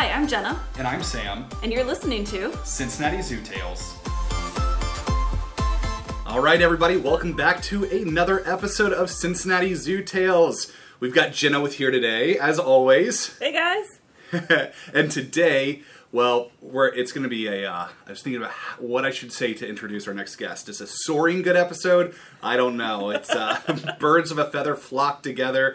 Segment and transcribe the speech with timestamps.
[0.00, 3.96] Hi, I'm Jenna, And I'm Sam, and you're listening to Cincinnati Zoo Tales.
[6.24, 10.70] All right, everybody, welcome back to another episode of Cincinnati Zoo Tales.
[11.00, 13.36] We've got Jenna with here today, as always.
[13.40, 14.70] Hey guys.
[14.94, 17.68] and today, well, we're it's going to be a.
[17.68, 20.68] Uh, I was thinking about what I should say to introduce our next guest.
[20.68, 22.14] Is a soaring good episode?
[22.40, 23.10] I don't know.
[23.10, 25.74] It's uh, birds of a feather flock together.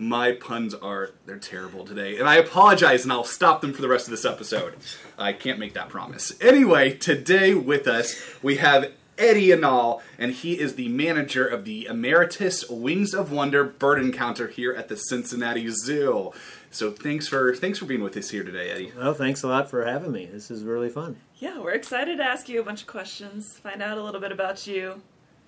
[0.00, 3.88] My puns are they're terrible today, and I apologize, and I'll stop them for the
[3.88, 4.76] rest of this episode.
[5.18, 6.32] I can't make that promise.
[6.40, 11.86] Anyway, today with us we have Eddie Annal, and he is the manager of the
[11.86, 16.32] Emeritus Wings of Wonder Bird Encounter here at the Cincinnati Zoo.
[16.70, 18.92] So thanks for thanks for being with us here today, Eddie.
[18.96, 20.26] Well, thanks a lot for having me.
[20.26, 21.16] This is really fun.
[21.38, 24.30] Yeah, we're excited to ask you a bunch of questions, find out a little bit
[24.30, 25.02] about you.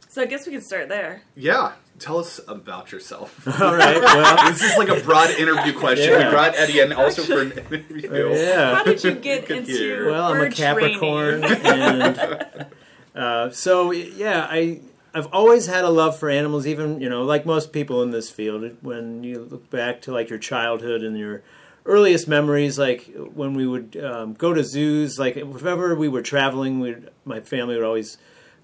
[0.09, 1.23] So I guess we can start there.
[1.37, 3.47] Yeah, tell us about yourself.
[3.61, 4.01] All right.
[4.01, 6.13] Well, this is like a broad interview question.
[6.13, 8.31] We brought Eddie in also for an interview.
[8.33, 8.77] Yeah.
[8.77, 10.11] How did you get into year.
[10.11, 12.67] Well, I'm a Capricorn, and
[13.15, 14.81] uh, so yeah, I
[15.13, 16.67] I've always had a love for animals.
[16.67, 20.31] Even you know, like most people in this field, when you look back to like
[20.31, 21.43] your childhood and your
[21.85, 26.23] earliest memories, like when we would um, go to zoos, like if ever we were
[26.23, 28.19] traveling, we my family would always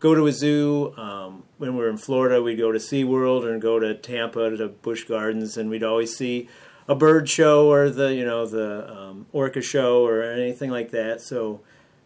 [0.06, 0.94] go to a zoo.
[0.96, 4.68] Um, when we were in Florida, we'd go to SeaWorld and go to Tampa to
[4.68, 6.48] Busch Gardens, and we'd always see
[6.86, 11.20] a bird show or the you know the um, orca show or anything like that.
[11.20, 11.60] So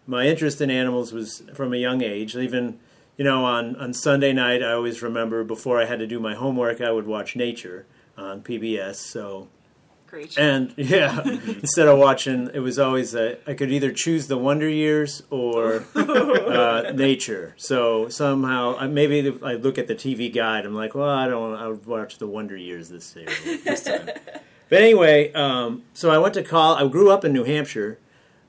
[0.07, 2.35] my interest in animals was from a young age.
[2.35, 2.79] Even
[3.19, 6.35] you know on on Sunday night, I always remember before I had to do my
[6.35, 7.85] homework, I would watch Nature
[8.17, 8.95] on PBS.
[8.95, 9.49] So
[10.11, 10.37] Great.
[10.37, 14.69] and yeah, instead of watching, it was always a, I could either choose the Wonder
[14.69, 17.55] Years or uh, Nature.
[17.57, 20.67] So somehow, I, maybe if I look at the TV guide.
[20.67, 21.55] I'm like, well, I don't.
[21.55, 23.29] I would watch the Wonder Years this year.
[23.65, 24.11] This time.
[24.69, 26.83] but anyway, um, so I went to college.
[26.85, 27.99] I grew up in New Hampshire,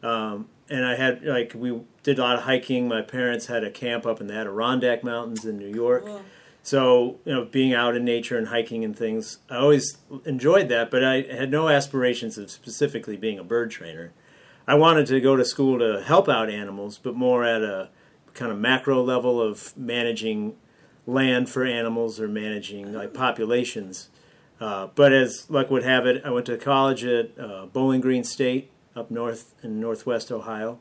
[0.02, 2.88] um, and I had like we did a lot of hiking.
[2.88, 6.06] My parents had a camp up in the Adirondack Mountains in New York.
[6.06, 6.22] Cool.
[6.64, 10.92] So, you know, being out in nature and hiking and things, I always enjoyed that,
[10.92, 14.14] but I had no aspirations of specifically being a bird trainer.
[14.68, 17.90] I wanted to go to school to help out animals, but more at a
[18.34, 20.56] kind of macro level of managing
[21.08, 24.10] land for animals or managing like populations.
[24.60, 28.24] Uh, but as luck would have it, I went to college at uh, Bowling Green
[28.24, 30.78] State up north in northwest Ohio.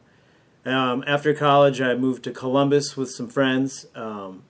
[0.66, 3.86] Um, after college, I moved to Columbus with some friends.
[3.94, 4.42] Um,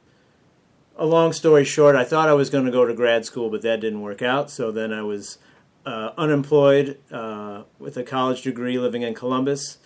[1.01, 3.63] a long story short, I thought I was going to go to grad school, but
[3.63, 4.51] that didn't work out.
[4.51, 5.39] So then I was
[5.87, 9.79] uh, unemployed uh, with a college degree living in Columbus.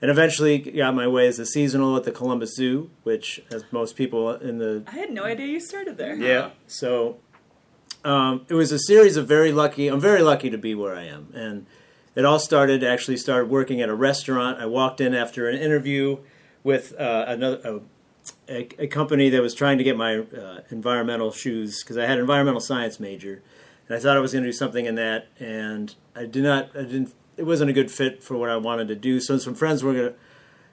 [0.00, 3.96] And eventually got my way as a seasonal at the Columbus Zoo, which, as most
[3.96, 6.14] people in the I had no idea you started there.
[6.14, 6.50] yeah.
[6.66, 7.18] So
[8.02, 9.88] um, it was a series of very lucky.
[9.88, 11.66] I'm very lucky to be where I am, and
[12.14, 12.82] it all started.
[12.82, 14.58] Actually, started working at a restaurant.
[14.58, 16.16] I walked in after an interview
[16.64, 17.80] with uh, another.
[18.48, 22.12] A, a company that was trying to get my uh, environmental shoes because I had
[22.12, 23.42] an environmental science major,
[23.88, 26.70] and I thought I was going to do something in that, and I did not.
[26.74, 27.14] I didn't.
[27.36, 29.20] It wasn't a good fit for what I wanted to do.
[29.20, 30.14] So some friends were going to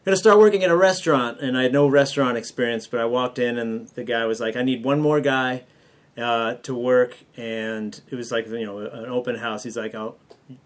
[0.07, 2.87] going to start working at a restaurant, and I had no restaurant experience.
[2.87, 5.63] But I walked in, and the guy was like, "I need one more guy
[6.17, 9.63] uh, to work," and it was like you know an open house.
[9.63, 10.15] He's like, "Oh,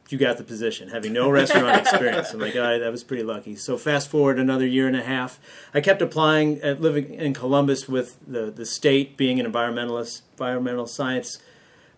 [0.09, 2.33] you got the position," having no restaurant experience.
[2.33, 5.03] I'm like, "All right, that was pretty lucky." So fast forward another year and a
[5.03, 5.39] half,
[5.73, 10.87] I kept applying at living in Columbus with the the state being an environmentalist, environmental
[10.87, 11.39] science.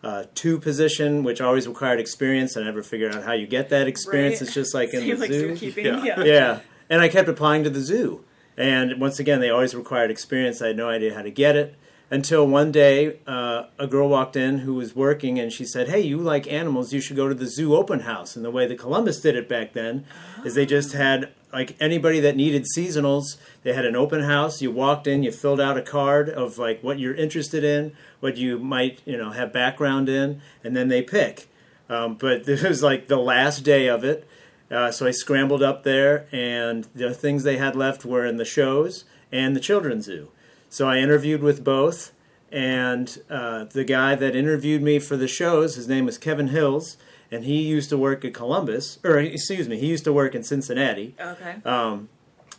[0.04, 2.58] Uh, two position, which always required experience.
[2.58, 4.34] I never figured out how you get that experience.
[4.34, 4.42] Right.
[4.42, 5.54] It's just like in the like zoo.
[5.78, 6.04] Yeah.
[6.04, 6.24] Yeah.
[6.26, 6.60] yeah.
[6.90, 8.26] And I kept applying to the zoo.
[8.58, 10.62] And once again, they always required experience.
[10.62, 11.76] I had no idea how to get it
[12.14, 16.02] until one day uh, a girl walked in who was working and she said, Hey,
[16.02, 18.36] you like animals, you should go to the zoo open house.
[18.36, 20.06] And the way the Columbus did it back then
[20.46, 24.62] is they just had like anybody that needed seasonals, they had an open house.
[24.62, 28.38] You walked in, you filled out a card of like what you're interested in, what
[28.38, 31.50] you might, you know, have background in, and then they pick.
[31.90, 34.28] Um, but this was like the last day of it.
[34.70, 38.46] Uh, so I scrambled up there, and the things they had left were in the
[38.46, 40.30] shows and the children's zoo.
[40.74, 42.14] So I interviewed with both,
[42.52, 46.98] and uh, the guy that interviewed me for the shows, his name was Kevin Hills,
[47.32, 50.42] and he used to work at Columbus, or excuse me, he used to work in
[50.42, 51.14] Cincinnati.
[51.20, 51.58] Okay.
[51.64, 52.10] Um,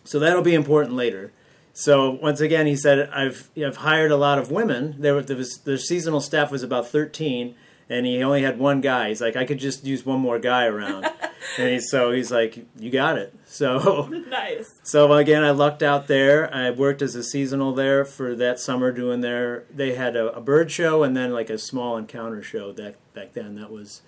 [0.05, 1.33] so that'll be important later.
[1.73, 4.95] So once again, he said, "I've I've hired a lot of women.
[5.01, 7.57] There, there was the seasonal staff was about thirteen,
[7.89, 9.09] and he only had one guy.
[9.09, 11.05] He's like, I could just use one more guy around.
[11.59, 13.35] and he's so he's like, you got it.
[13.47, 14.81] So nice.
[14.83, 16.53] so again, I lucked out there.
[16.55, 19.65] I worked as a seasonal there for that summer, doing their.
[19.75, 23.33] They had a, a bird show and then like a small encounter show that back
[23.35, 23.55] then.
[23.57, 24.03] That was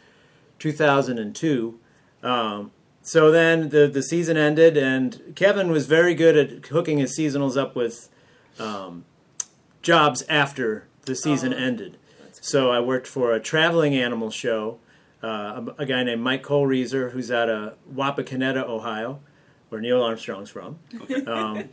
[0.59, 1.79] 2002.
[2.23, 2.73] Um,
[3.03, 7.57] so then the the season ended, and Kevin was very good at hooking his seasonals
[7.57, 8.09] up with
[8.59, 9.05] um,
[9.83, 11.99] jobs after the season Oh, ended.
[12.51, 14.79] So I worked for a traveling animal show.
[15.23, 19.19] Uh, a, a guy named Mike Colreeser, who's out of Wapakoneta, Ohio,
[19.69, 20.79] where Neil Armstrong's from.
[21.27, 21.69] Um,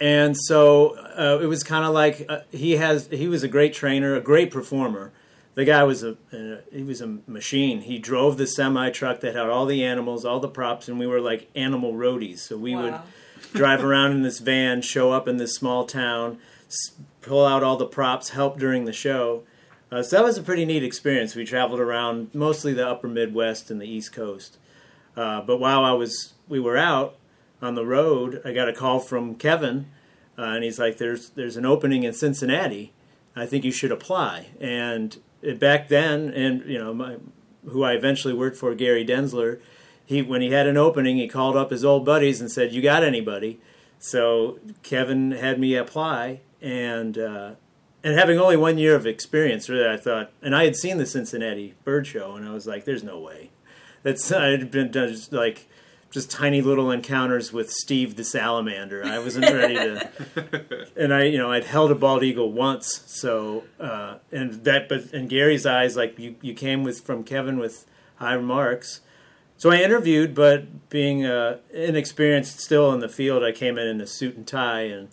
[0.00, 3.72] and so uh, it was kind of like uh, he has he was a great
[3.72, 5.12] trainer, a great performer.
[5.54, 7.80] The guy was a uh, he was a machine.
[7.82, 11.06] He drove the semi truck that had all the animals, all the props, and we
[11.06, 12.38] were like animal roadies.
[12.40, 12.94] So we would
[13.52, 16.38] drive around in this van, show up in this small town,
[16.68, 16.92] s-
[17.22, 19.42] pull out all the props, help during the show.
[19.94, 21.36] Uh, so that was a pretty neat experience.
[21.36, 24.58] We traveled around mostly the upper Midwest and the East Coast.
[25.16, 27.14] Uh, but while I was we were out
[27.62, 29.86] on the road, I got a call from Kevin,
[30.36, 32.92] uh, and he's like, "There's there's an opening in Cincinnati.
[33.36, 35.16] I think you should apply." And
[35.48, 37.18] uh, back then, and you know, my,
[37.64, 39.60] who I eventually worked for, Gary Denzler,
[40.04, 42.82] he when he had an opening, he called up his old buddies and said, "You
[42.82, 43.60] got anybody?"
[44.00, 47.50] So Kevin had me apply, and uh,
[48.04, 51.06] and having only one year of experience, really, I thought, and I had seen the
[51.06, 53.50] Cincinnati Bird Show, and I was like, "There's no way."
[54.02, 55.66] That's I had been done just like
[56.10, 59.04] just tiny little encounters with Steve the salamander.
[59.04, 63.64] I wasn't ready to, and I you know I'd held a bald eagle once, so
[63.80, 67.86] uh, and that but in Gary's eyes, like you you came with from Kevin with
[68.16, 69.00] high remarks.
[69.56, 74.00] So I interviewed, but being uh, inexperienced still in the field, I came in in
[74.00, 75.08] a suit and tie, and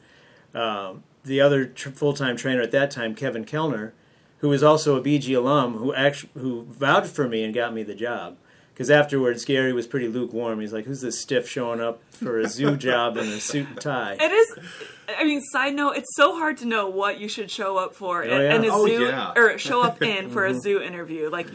[0.54, 3.94] um, the other tr- full-time trainer at that time, Kevin Kellner,
[4.40, 7.84] who was also a BG alum, who actually who vouched for me and got me
[7.84, 8.38] the job.
[8.74, 10.60] Because afterwards, Gary was pretty lukewarm.
[10.60, 13.80] He's like, "Who's this stiff showing up for a zoo job in a suit and
[13.82, 14.56] tie?" It is.
[15.20, 18.24] I mean, side note, it's so hard to know what you should show up for
[18.24, 18.56] in, Oh, yeah.
[18.56, 19.34] in a Oh, zoo yeah.
[19.36, 20.58] or show up in for Mm-hmm.
[20.58, 21.30] a zoo interview.
[21.30, 21.48] Like,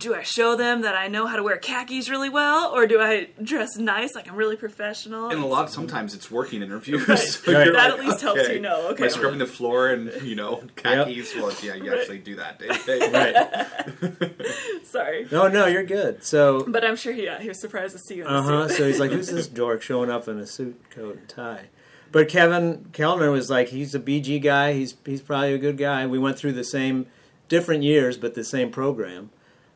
[0.00, 3.00] do I show them that I know how to wear khakis really well, or do
[3.00, 5.28] I dress nice, like I'm really professional?
[5.28, 7.06] And a lot sometimes it's working interviews.
[7.08, 7.18] Right.
[7.44, 7.66] So Right.
[7.66, 9.04] That like, at least helps you know, okay.
[9.04, 11.36] By scrubbing the floor and you know khakis.
[11.36, 12.00] Well, yeah, you Right.
[12.00, 12.58] actually do that.
[12.58, 13.10] Day to
[14.18, 14.84] right?
[14.84, 16.22] Sorry, No, no, you're good.
[16.24, 18.68] So but I'm sure he yeah, he was surprised to see you Uh huh.
[18.68, 21.68] So he's like, "Who's this dork showing up in a suit, coat, and tie?"
[22.12, 24.72] But Kevin Kellner was like, "He's a BG guy.
[24.72, 27.06] He's he's probably a good guy." We went through the same,
[27.48, 29.30] different years, but the same program.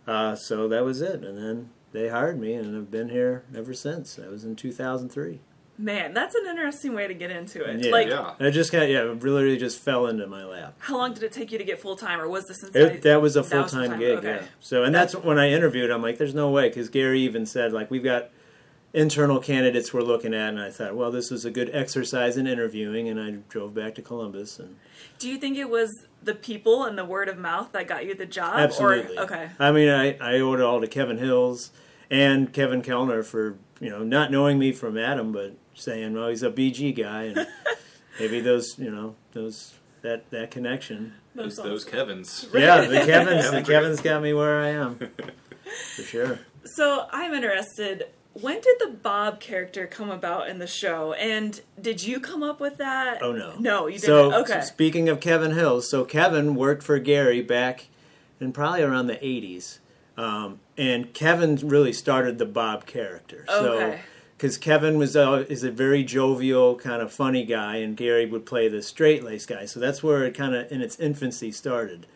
[0.06, 3.74] Uh, so that was it, and then they hired me, and I've been here ever
[3.74, 4.14] since.
[4.14, 5.40] That was in 2003.
[5.80, 7.84] Man, that's an interesting way to get into it.
[7.84, 7.92] Yeah.
[7.92, 8.34] like, Yeah.
[8.40, 10.74] I just got yeah, it really just fell into my lap.
[10.78, 13.02] how long did it take you to get full time, or was this since It,
[13.02, 14.18] that was a full time full-time, gig.
[14.18, 14.36] okay.
[14.40, 14.46] Yeah.
[14.60, 15.90] So, and that's when I interviewed.
[15.90, 18.30] I'm like, "There's no way," because Gary even said like, "We've got
[18.94, 22.46] internal candidates we're looking at," and I thought, well, this was a good exercise in
[22.46, 24.76] interviewing, and I drove back to Columbus and
[25.18, 28.14] Do you think it was the people and the word of mouth that got you
[28.14, 28.54] the job?
[28.56, 29.16] absolutely.
[29.18, 29.50] Or, okay.
[29.58, 31.70] I mean, I I owe it all to Kevin Hills
[32.10, 36.42] and Kevin Kellner for you know not knowing me from Adam, but saying, "Well, he's
[36.42, 37.46] a BG guy," and
[38.20, 41.14] maybe those you know those that that connection.
[41.34, 42.46] Those, That's those Kevins.
[42.54, 43.64] Yeah, the Kevin's the Kevin.
[43.64, 44.98] Kevin's got me where I am
[45.94, 46.38] for sure.
[46.64, 48.06] So I'm interested.
[48.40, 51.12] When did the Bob character come about in the show?
[51.14, 53.22] And did you come up with that?
[53.22, 54.06] Oh no, No, you didn't.
[54.06, 54.60] So, okay.
[54.60, 57.86] so speaking of Kevin Hills, so Kevin worked for Gary back
[58.40, 59.78] in probably around the '80s,
[60.16, 63.44] um, and Kevin really started the Bob character.
[63.48, 64.00] So Okay.
[64.36, 68.46] because Kevin was uh, is a very jovial kind of funny guy, and Gary would
[68.46, 69.64] play the straight laced guy.
[69.64, 72.06] So that's where it kind of in its infancy started,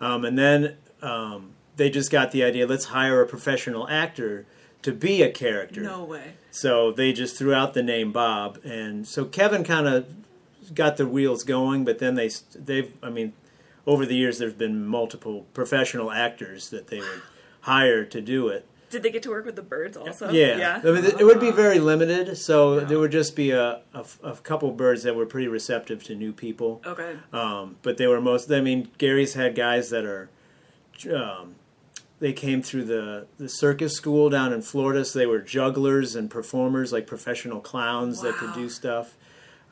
[0.00, 4.46] um, and then um, they just got the idea: let's hire a professional actor
[4.84, 5.80] to be a character.
[5.82, 6.34] no way.
[6.50, 10.06] So they just threw out the name Bob, and so Kevin kind of
[10.74, 11.84] got the wheels going.
[11.84, 13.32] But then they they've I mean,
[13.86, 17.22] over the years there's been multiple professional actors that they would
[17.62, 18.66] hire to do it.
[18.90, 20.30] Did they get to work with the birds also?
[20.30, 20.80] Yeah, Yeah.
[20.84, 22.36] I mean, it would be very limited.
[22.36, 26.14] So there would just be a, a, a couple birds that were pretty receptive to
[26.14, 26.80] new people.
[26.86, 27.16] Okay.
[27.32, 28.52] Um, but they were most.
[28.52, 30.28] I mean, Gary's had guys that are.
[31.12, 31.56] Um,
[32.20, 36.30] they came through the, the circus school down in Florida, so they were jugglers and
[36.30, 39.16] performers, like professional clowns that could do stuff.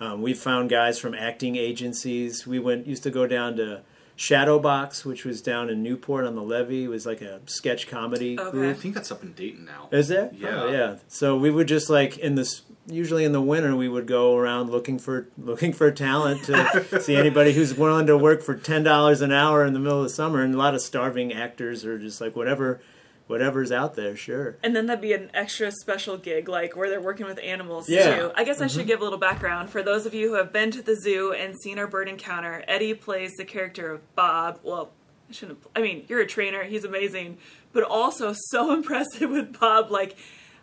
[0.01, 2.47] Um, we found guys from acting agencies.
[2.47, 3.83] We went used to go down to
[4.23, 6.85] Shadowbox, which was down in Newport on the levee.
[6.85, 8.71] It was like a sketch comedy Okay.
[8.71, 9.89] I think that's up in Dayton now.
[9.91, 10.35] Is it?
[10.35, 10.63] Yeah.
[10.63, 10.97] Oh, yeah.
[11.09, 12.63] So we would just like in this.
[12.87, 17.17] Usually in the winter, we would go around looking for looking for talent to see
[17.17, 20.11] anybody who's willing to work for ten dollars an hour in the middle of the
[20.11, 20.41] summer.
[20.41, 22.81] And a lot of starving actors or just like whatever,
[23.33, 24.15] whatever's out there.
[24.15, 24.57] Sure.
[24.63, 28.03] And then that'd be an extra special gig, like where they're working with animals Yeah.
[28.07, 28.21] Mm-hmm.
[28.21, 28.33] too.
[28.37, 30.71] I guess I should give a little background for those of you who have been
[30.71, 32.63] to the zoo and seen our bird encounter.
[32.69, 34.61] Eddie plays the character of Bob.
[34.63, 34.91] Well,
[35.29, 35.59] I shouldn't.
[35.75, 36.63] I mean, you're a trainer.
[36.63, 37.39] He's amazing,
[37.73, 39.91] but also so impressive with Bob.
[39.91, 40.17] Like,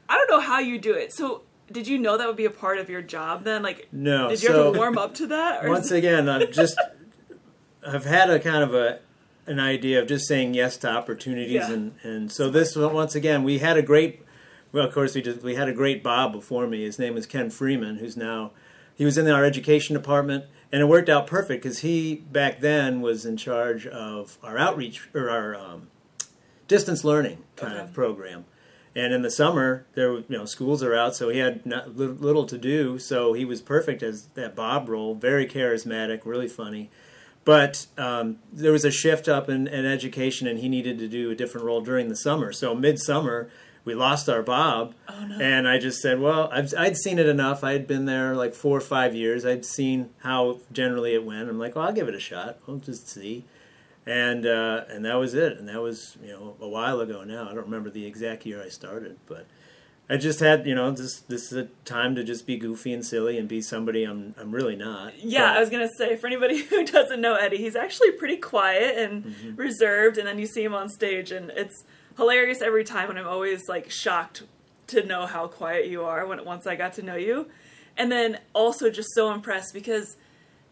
[0.07, 1.11] I don't know how you do it.
[1.11, 3.61] So, did you know that would be a part of your job then?
[3.63, 5.67] Like, No, did you so- have to warm up to that?
[5.67, 6.79] Once again, I've just
[7.85, 8.99] I've had a kind of a
[9.49, 11.71] an idea of just saying yes to opportunities, Yeah.
[11.73, 14.23] and and so this once again we had a great.
[14.71, 16.83] Well, of course, we just we had a great Bob before me.
[16.83, 18.51] His name is Ken Freeman, who's now
[18.95, 23.01] he was in our education department, and it worked out perfect because he back then
[23.01, 25.87] was in charge of our outreach or our um,
[26.67, 27.83] distance learning kind Okay.
[27.83, 28.45] of program.
[28.95, 32.45] And in the summer, there you know schools are out, so he had not, little
[32.45, 32.99] to do.
[32.99, 36.89] So he was perfect as that Bob role, very charismatic, really funny.
[37.45, 41.31] But um, there was a shift up in, in education, and he needed to do
[41.31, 42.51] a different role during the summer.
[42.51, 43.49] So midsummer,
[43.85, 45.39] we lost our Bob, Oh, no.
[45.39, 47.63] and I just said, "Well, I've, I'd seen it enough.
[47.63, 49.45] I'd been there like four or five years.
[49.45, 51.49] I'd seen how generally it went.
[51.49, 52.59] I'm like, well, I'll give it a shot.
[52.67, 53.45] I'll just see."
[54.05, 55.57] and uh, and that was it.
[55.57, 57.43] And that was you know a while ago now.
[57.49, 59.45] I don't remember the exact year I started, but
[60.11, 63.05] I just had you know this this is a time to just be goofy and
[63.05, 65.23] silly and be somebody I'm I'm really not.
[65.23, 68.37] Yeah, But- I was gonna say for anybody who doesn't know Eddie, he's actually pretty
[68.37, 69.55] quiet and Mm-hmm.
[69.55, 71.83] reserved, and then you see him on stage, and it's
[72.17, 73.09] hilarious every time.
[73.09, 74.43] And I'm always like shocked
[74.87, 77.47] to know how quiet you are when once I got to know you,
[77.95, 80.17] and then also just so impressed because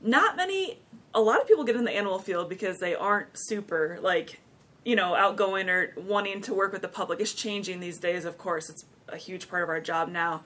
[0.02, 0.80] not many,
[1.14, 4.40] a lot of people get in the animal field because they aren't super like
[4.84, 7.20] you know outgoing or wanting to work with the public.
[7.20, 8.70] It's changing these days, of course.
[8.72, 10.44] It's a huge part of our job now,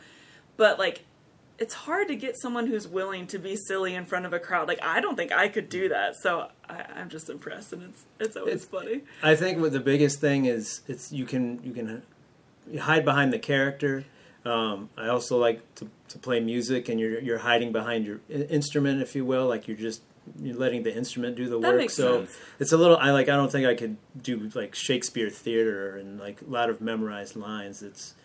[0.57, 1.05] but like
[1.57, 4.67] it's hard to get someone who's willing to be silly in front of a crowd.
[4.67, 6.15] Like I don't think I could do that.
[6.15, 9.01] So I, I'm just impressed, and it's it's always It's- funny.
[9.21, 12.01] I think what the biggest thing is it's you can you can
[12.79, 14.05] hide behind the character.
[14.43, 19.01] Um, I also like to, to play music, and you're you're hiding behind your instrument,
[19.01, 20.01] if you will, like you're just
[20.41, 21.89] you're letting the instrument do the That work.
[21.91, 22.37] so sense.
[22.59, 22.97] it's a little.
[22.97, 23.29] I like.
[23.29, 27.35] I don't think I could do like Shakespeare theater and like a lot of memorized
[27.35, 27.83] lines.
[27.83, 28.15] It's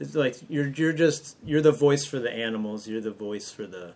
[0.00, 2.86] it's like you're you're just you're the voice for the animals.
[2.88, 3.94] You're the voice for the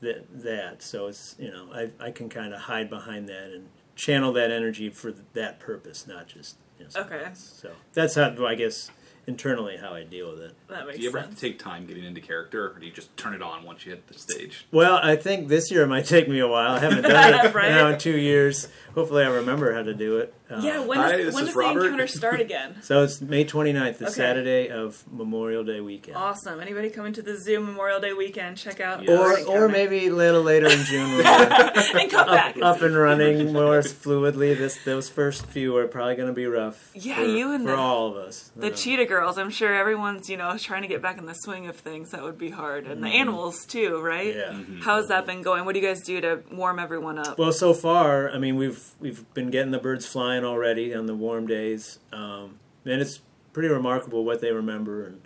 [0.00, 0.82] that that.
[0.82, 4.50] So it's you know I I can kind of hide behind that and channel that
[4.50, 7.24] energy for that purpose, not just you know, Okay.
[7.24, 7.58] else.
[7.60, 8.90] So that's how I guess
[9.26, 10.52] internally how I deal with it.
[10.68, 12.92] That makes Do you ever have to take time getting into character, or do you
[12.92, 14.66] just turn it on once you hit the stage?
[14.70, 16.74] Well, I think this year it might take me a while.
[16.74, 17.70] I haven't done it Right.
[17.70, 18.68] now in two years.
[18.94, 20.32] Hopefully, I remember how to do it.
[20.48, 21.80] Uh, yeah, when, Hi, does, this when is does Robert.
[21.80, 22.76] the encounter start again?
[22.82, 24.14] So it's May 29th, the Okay.
[24.14, 26.16] Saturday of Memorial Day weekend.
[26.16, 26.60] awesome.
[26.60, 28.56] Anybody coming to the Zoo Memorial Day weekend?
[28.56, 29.10] Check out Yes.
[29.10, 31.10] Or, Bird or maybe a little later in June.
[31.16, 32.56] we'll and come back.
[32.58, 34.56] up, up and running more fluidly.
[34.56, 36.92] This those first few are probably going to be rough.
[36.94, 38.52] Yeah, for, you and for the- all of us.
[38.54, 38.76] the you know.
[38.76, 39.38] cheetah girls.
[39.38, 42.12] I'm sure everyone's you know trying to get back in the swing of things.
[42.12, 44.34] That would be hard, and the animals too, right?
[44.34, 44.76] Mm-hmm.
[44.76, 44.84] Yeah.
[44.84, 45.64] How's that been going?
[45.64, 47.36] What do you guys do to warm everyone up?
[47.36, 51.14] Well, so far, I mean, we've we've been getting the birds flying already on the
[51.14, 53.20] warm days, um, and it's
[53.52, 55.06] pretty remarkable what they remember.
[55.06, 55.20] And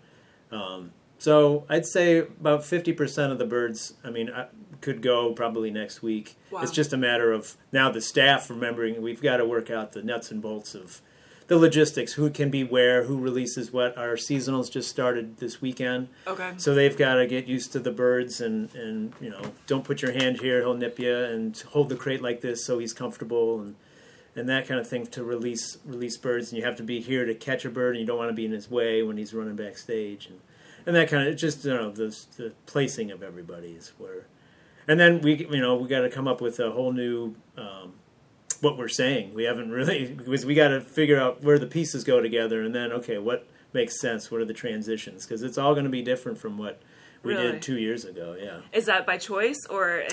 [0.52, 4.46] um, so, I'd say about fifty percent of the birds, I mean, I,
[4.80, 6.36] could go probably next week.
[6.50, 6.62] Wow.
[6.62, 9.02] It's just a matter of now the staff remembering.
[9.02, 11.02] We've got to work out the nuts and bolts of
[11.50, 12.12] the logistics.
[12.12, 13.04] Who can be where?
[13.04, 13.98] Who releases what?
[13.98, 16.08] Our seasonals just started this weekend.
[16.26, 16.52] okay.
[16.56, 20.00] So they've got to get used to the birds and, and you know don't put
[20.00, 23.60] your hand here he'll nip you and hold the crate like this so he's comfortable
[23.60, 23.74] and
[24.36, 26.50] and that kind of thing to release release birds.
[26.50, 28.34] And you have to be here to catch a bird and you don't want to
[28.34, 30.40] be in his way when he's running backstage and
[30.86, 34.26] and that kind of just you know the the placing of everybody is where
[34.88, 37.94] and then we you know we got to come up with a whole new um,
[38.60, 39.34] what we're saying.
[39.34, 42.74] We haven't really because we got to figure out where the pieces go together and
[42.74, 44.30] then okay what makes sense?
[44.30, 45.24] What are the transitions?
[45.26, 46.80] Because it's all going to be different from what
[47.22, 47.52] we Really?
[47.52, 48.60] did two years ago yeah.
[48.72, 50.04] Is that by choice or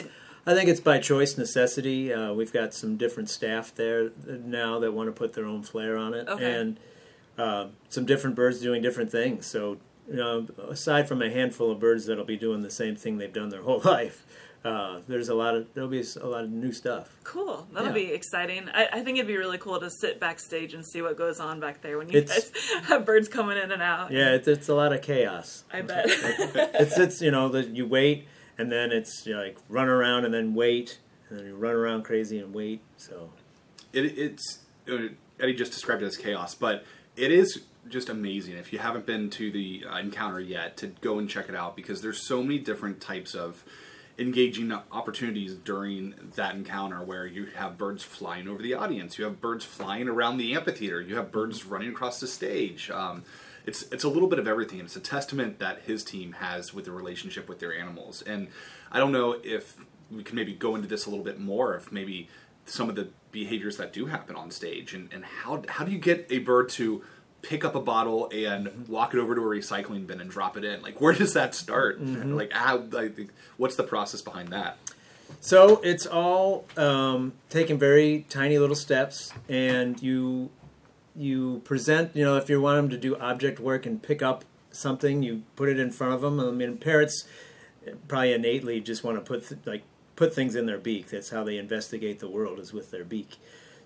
[0.47, 4.91] i think it's by choice necessity uh, we've got some different staff there now that
[4.93, 6.59] want to put their own flair on it Okay.
[6.59, 6.79] and
[7.37, 9.77] uh, some different birds doing different things so
[10.09, 13.31] you know aside from a handful of birds that'll be doing the same thing they've
[13.33, 14.25] done their whole life
[14.65, 17.67] uh, there's a lot of there'll be a lot of new stuff cool?
[17.73, 17.93] That'll Yeah.
[17.93, 18.67] be exciting.
[18.73, 21.59] I, I think it'd be really cool to sit backstage and see what goes on
[21.59, 24.11] back there when you It's- guys have birds coming in and out.
[24.11, 26.05] yeah it's, it's a lot of chaos I bet.
[26.09, 28.27] it's it's you know that you wait
[28.57, 30.99] and then it's you know, like run around and then wait
[31.29, 33.29] and then you run around crazy and wait so
[33.93, 34.59] It, it's
[34.91, 35.09] uh,
[35.39, 36.83] Eddie just described it as chaos, but
[37.15, 38.55] it is just amazing.
[38.55, 41.75] If you haven't been to the uh, encounter yet, to go and check it out
[41.75, 43.63] because there's so many different types of
[44.19, 49.39] engaging opportunities during that encounter where you have birds flying over the audience, you have
[49.39, 52.89] birds flying around the amphitheater, you have birds running across the stage.
[52.89, 53.23] Um,
[53.67, 54.79] it's it's a little bit of everything.
[54.79, 58.23] and It's a testament that his team has with the relationship with their animals.
[58.23, 58.47] And
[58.91, 59.75] I don't know if
[60.09, 61.75] we can maybe go into this a little bit more.
[61.75, 62.29] If maybe
[62.65, 65.99] some of the behaviors that do happen on stage and, and how how do you
[65.99, 67.03] get a bird to
[67.43, 70.63] pick up a bottle and walk it over to a recycling bin and drop it
[70.63, 70.81] in?
[70.81, 72.01] Like, where does that start?
[72.01, 72.77] Like, how?
[72.77, 74.77] Like, what's the process behind that?
[75.41, 80.49] So it's all um, taking very tiny little steps, and you
[81.17, 82.15] you present.
[82.15, 85.43] You know, if you want them to do object work and pick up something, you
[85.55, 86.39] put it in front of them.
[86.39, 87.25] I mean, parrots
[88.07, 89.83] probably innately just want to put th- like
[90.15, 91.09] put things in their beak.
[91.09, 93.37] That's how they investigate the world is with their beak.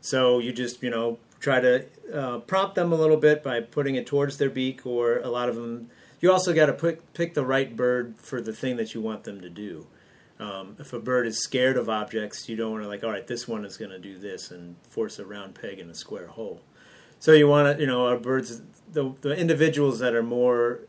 [0.02, 3.96] So you just you know try to uh, prompt them a little bit by putting
[3.96, 5.90] it towards their beak, or a lot of them.
[6.20, 9.24] You also got to pick pick the right bird for the thing that you want
[9.24, 9.88] them to do.
[10.40, 13.28] Um, if a bird is scared of objects, you don't want to like, all right,
[13.28, 16.26] this one is going to do this and force a round peg in a square
[16.26, 16.62] hole.
[17.22, 18.62] So you want to, you know, our birds,
[18.92, 20.80] the the individuals that are more,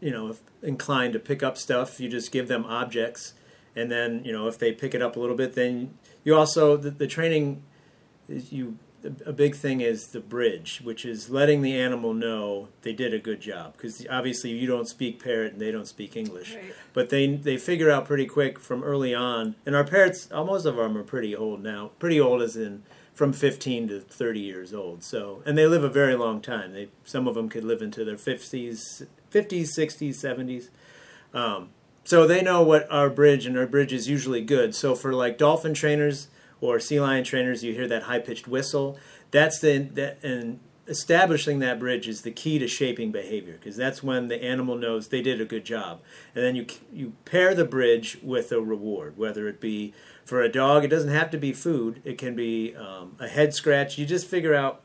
[0.00, 3.34] you know, inclined to pick up stuff, you just give them objects,
[3.74, 6.76] and then you know if they pick it up a little bit, then you also
[6.76, 7.64] the, the training
[8.28, 8.78] is you
[9.26, 13.18] a big thing is the bridge, which is letting the animal know they did a
[13.18, 13.72] good job.
[13.72, 16.74] Because obviously you don't speak parrot and they don't speak English, Right.
[16.92, 19.56] but they they figure out pretty quick from early on.
[19.66, 21.90] And our parrots, most of them are pretty old now.
[21.98, 22.84] Pretty old as in
[23.20, 25.04] from 15 to 30 years old.
[25.04, 26.72] So and they live a very long time.
[26.72, 30.70] They some of them could live into their 50s, 50s, 60s, 70s.
[31.34, 31.68] Um,
[32.02, 34.74] so they know what our bridge and our bridge is usually good.
[34.74, 36.28] So for like dolphin trainers
[36.62, 38.98] or sea lion trainers, you hear that high pitched whistle.
[39.32, 40.58] That's the that and
[40.90, 45.08] establishing that bridge is the key to shaping behavior because that's when the animal knows
[45.08, 46.00] they did a good job.
[46.34, 49.94] And then you you pair the bridge with a reward, whether it be
[50.24, 52.02] for a dog, it doesn't have to be food.
[52.04, 53.96] It can be um, a head scratch.
[53.98, 54.82] You just figure out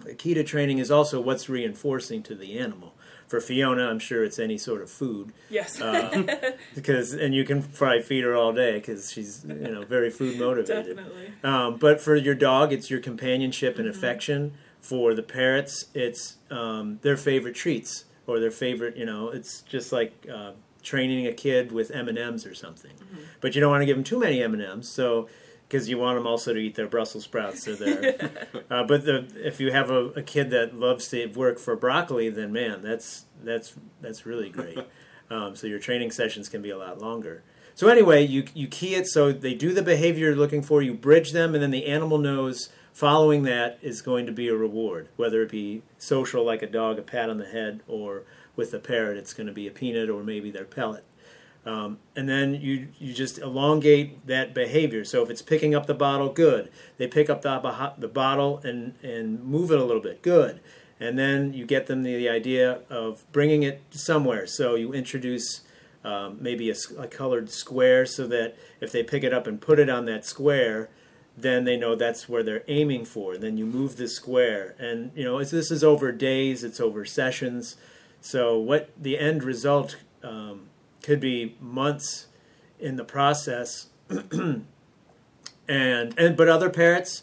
[0.00, 2.94] the key to training is also what's reinforcing to the animal.
[3.28, 5.80] For Fiona, I'm sure it's any sort of food Yes.
[5.80, 10.10] uh, because and you can probably feed her all day because she's you know very
[10.10, 10.96] food motivated.
[10.96, 11.32] Definitely.
[11.42, 14.52] Um, but for your dog, it's your companionship and affection.
[14.82, 18.96] For the parrots, it's um, their favorite treats or their favorite.
[18.96, 20.52] You know, it's just like uh,
[20.82, 22.92] training a kid with M and M's or something.
[23.40, 25.28] But you don't want to give them too many M and M's, so
[25.72, 28.32] because you want them also to eat their Brussels sprouts or their.
[28.70, 32.28] uh, but the, if you have a, a kid that loves to work for broccoli,
[32.28, 34.78] then man, that's that's that's really great.
[35.30, 37.42] Um, so your training sessions can be a lot longer.
[37.74, 40.82] So anyway, you you key it so they do the behavior you're looking for.
[40.82, 44.56] You bridge them, and then the animal knows following that is going to be a
[44.56, 48.24] reward, whether it be social like a dog, a pat on the head, or
[48.54, 51.04] with a parrot, it's going to be a peanut or maybe their pellet.
[51.64, 55.04] Um, and then you you just elongate that behavior.
[55.04, 56.70] So if it's picking up the bottle, good.
[56.98, 60.60] They pick up the, the bottle and and move it a little bit, good.
[60.98, 64.46] And then you get them the, the idea of bringing it somewhere.
[64.46, 65.62] So you introduce
[66.04, 69.88] um, maybe a colored square so that if they pick it up and put it
[69.88, 70.90] on that square,
[71.36, 73.34] then they know that's where they're aiming for.
[73.34, 76.80] And then you move the square, and you know it's, this is over days, it's
[76.80, 77.76] over sessions.
[78.20, 80.68] So what the end result um,
[81.02, 82.26] could be months
[82.78, 84.64] in the process, and
[85.68, 87.22] and but other parrots,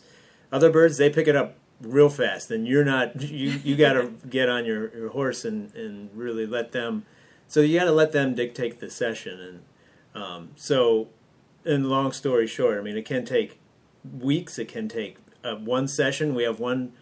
[0.52, 4.08] other birds, they pick it up real fast, and you're not you you got to
[4.30, 7.06] get on your, your horse and and really let them.
[7.48, 9.40] So you got to let them dictate the session,
[10.16, 11.10] and um, so.
[11.66, 13.59] And long story short, I mean, it can take
[14.04, 14.58] weeks.
[14.60, 16.36] It can take uh, one session.
[16.36, 16.94] We have one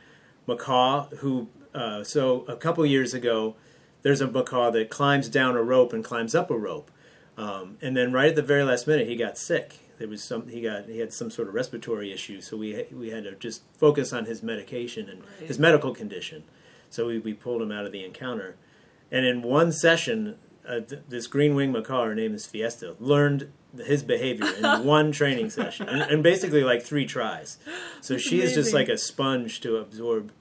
[0.47, 1.47] macaw who.
[1.73, 3.55] Uh, so a couple years ago,
[4.01, 6.89] there's a macaw that climbs down a rope and climbs up a rope,
[7.37, 9.79] um, and then right at the very last minute, he got sick.
[9.99, 13.09] There was some he got he had some sort of respiratory issue, so we we
[13.11, 15.47] had to just focus on his medication and Right.
[15.47, 16.43] his medical condition.
[16.89, 18.55] So we, we pulled him out of the encounter,
[19.11, 23.51] and in one session, uh, th- this green wing macaw, her name is Fiesta, learned
[23.85, 27.57] his behavior in one training session, and, and basically like three tries.
[28.01, 30.31] So That's she is just like a sponge to absorb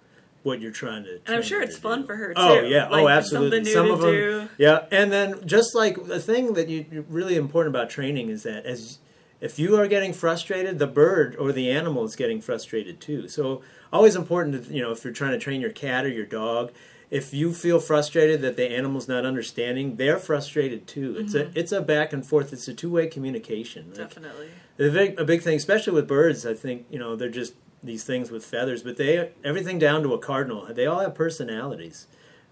[0.46, 1.20] what you're trying to.
[1.26, 2.06] And I'm sure it's fun do.
[2.06, 2.66] for her oh, too.
[2.66, 3.64] Oh yeah, Like, oh absolutely.
[3.64, 4.48] Some of them, do.
[4.58, 4.84] yeah.
[4.92, 8.64] And then just like the thing that you you- really important about training is that
[8.64, 8.98] as
[9.40, 13.28] if you are getting frustrated, the bird or the animal is getting frustrated too.
[13.28, 13.60] So
[13.92, 16.72] always important to you know if you're trying to train your cat or your dog.
[17.10, 21.16] If you feel frustrated that the animal's not understanding, they're frustrated too.
[21.18, 21.56] It's Mm-hmm.
[21.56, 22.52] a it's a back and forth.
[22.52, 23.88] It's a two way communication.
[23.90, 24.48] Like, Definitely.
[24.78, 28.02] a big, a big thing, especially with birds, I think you know they're just these
[28.04, 30.66] things with feathers, but they everything down to a cardinal.
[30.72, 32.06] They all have personalities.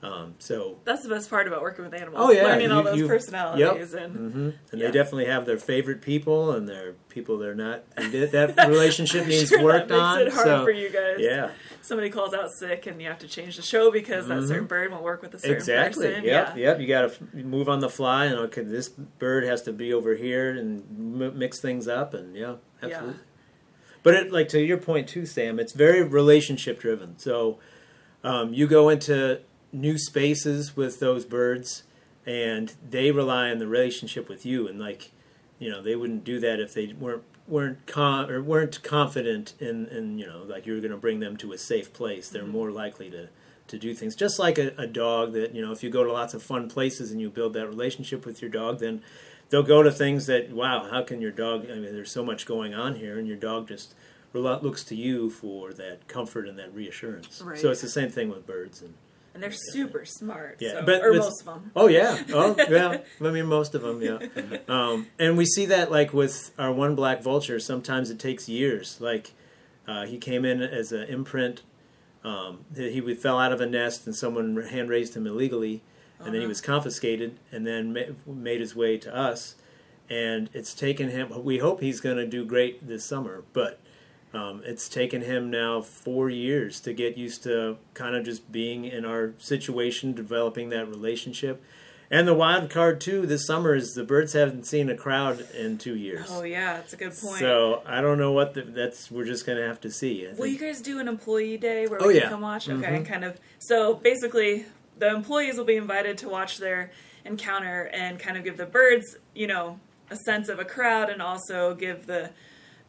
[0.05, 2.17] Um, so That's the best part about working with animals.
[2.23, 4.87] Oh, yeah, Learning all those you- personalities and hmm and Yeah.
[4.89, 7.85] they definitely have their favorite people and their people they're not.
[7.97, 10.21] that- That relationship needs Sure, worked that makes on.
[10.21, 11.17] it hard so for you guys.
[11.21, 14.49] yeah, Somebody calls out sick and you have to change the show because that Mhm.
[14.49, 16.09] certain bird won't work with a certain exactly.
[16.09, 16.25] person.
[16.25, 16.63] Yep, Yeah.
[16.63, 16.81] yep.
[16.81, 20.15] You got to move on the fly, and okay, this bird has to be over
[20.15, 20.83] here and
[21.23, 22.89] m- mix things up, and yeah, Yeah.
[22.89, 23.21] absolutely.
[24.03, 27.19] But it, like to your point too, Sam, it's very relationship driven.
[27.19, 27.59] So
[28.23, 29.41] um, you go into
[29.75, 31.83] new spaces with those birds,
[32.25, 34.67] and they rely on the relationship with you.
[34.67, 35.11] And like,
[35.59, 39.87] you know, they wouldn't do that if they weren't weren't con- or weren't confident in,
[39.89, 42.29] in you know like you're going to bring them to a safe place.
[42.29, 42.53] They're mm-hmm.
[42.53, 43.29] more likely to
[43.67, 46.13] to do things just like a, a dog that you know if you go to
[46.13, 49.03] lots of fun places and you build that relationship with your dog then
[49.49, 52.45] they'll go to things that wow how can your dog i mean there's so much
[52.45, 53.95] going on here and your dog just
[54.35, 57.59] looks to you for that comfort and that reassurance Right.
[57.59, 58.95] so it's the same thing with birds and
[59.35, 60.59] and they're super smart.
[60.61, 61.71] Yeah, so- but or most of them.
[61.77, 62.23] Oh yeah.
[62.33, 62.99] Oh yeah.
[63.21, 64.01] I mean, most of them.
[64.01, 64.19] Yeah.
[64.69, 67.59] Um, and we see that like with our one black vulture.
[67.61, 69.01] Sometimes it takes years.
[69.01, 69.33] Like
[69.87, 71.63] uh, he came in as an imprint.
[72.25, 75.83] Um, he he fell out of a nest and someone hand raised him illegally,
[76.19, 76.49] and then he Uh-huh.
[76.49, 79.57] was confiscated and then ma- made his way to us.
[80.09, 81.43] And it's taken him.
[81.45, 83.81] We hope he's going to do great this summer, but.
[84.37, 88.85] Um, it's taken him now four years to get used to kind of just being
[88.85, 91.63] in our situation, developing that relationship.
[92.11, 95.79] And the wild card too this summer is the birds haven't seen a crowd in
[95.79, 96.27] two years.
[96.31, 97.39] Oh yeah, that's a good point.
[97.39, 99.11] So I don't know what the, that's.
[99.11, 100.29] We're just gonna have to see.
[100.29, 102.23] I Will you guys do an employee day where Oh, we yeah.
[102.23, 102.69] can come watch?
[102.69, 103.07] Okay, Mhm.
[103.07, 103.41] kind of.
[103.59, 104.67] So basically,
[104.99, 106.91] the employees will be invited to watch their
[107.25, 111.23] encounter and kind of give the birds, you know, a sense of a crowd, and
[111.23, 112.31] also give the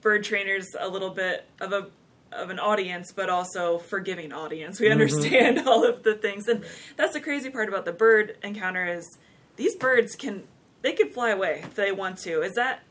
[0.05, 1.87] bird trainers a little bit of a
[2.31, 4.79] of an audience, but also forgiving audience.
[4.79, 4.91] We mm-hmm.
[4.91, 6.63] understand all of the things, and
[6.95, 9.17] that's the crazy part about the bird encounter is
[9.55, 10.43] these birds can
[10.83, 12.43] they can fly away if they want to.
[12.43, 12.83] Is that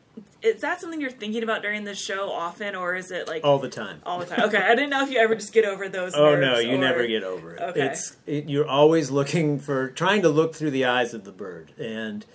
[0.43, 3.61] is that something you're thinking about during the show often, or is it like all
[3.61, 4.01] the time?
[4.05, 4.41] all the time.
[4.49, 6.15] Okay, I didn't know if you ever just get over those.
[6.17, 7.63] Oh no, you or- never get over it.
[7.63, 7.87] Okay.
[7.87, 11.73] It's it, you're always looking for trying to look through the eyes of the bird,
[11.79, 12.27] and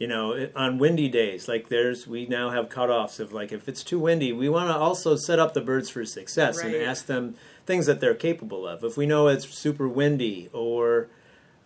[0.00, 3.84] you know on windy days like there's we now have cutoffs of like if it's
[3.84, 7.36] too windy, we want to also set up the birds for success and ask them
[7.66, 8.82] things that they're capable of.
[8.82, 11.08] If we know it's super windy or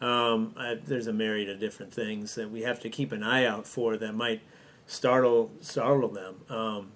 [0.01, 3.47] um, I, there's a myriad of different things that we have to keep an eye
[3.47, 4.42] out for that might
[4.87, 6.35] startle startle them.
[6.51, 6.92] Um,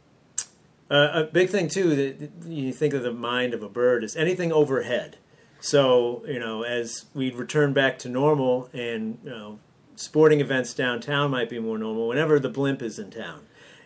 [0.90, 4.16] uh, a big thing too that you think of the mind of a bird is
[4.16, 5.18] anything overhead.
[5.60, 9.58] So you know, as we return back to normal, and you know,
[10.02, 13.40] sporting events downtown might be more normal whenever the blimp is in town,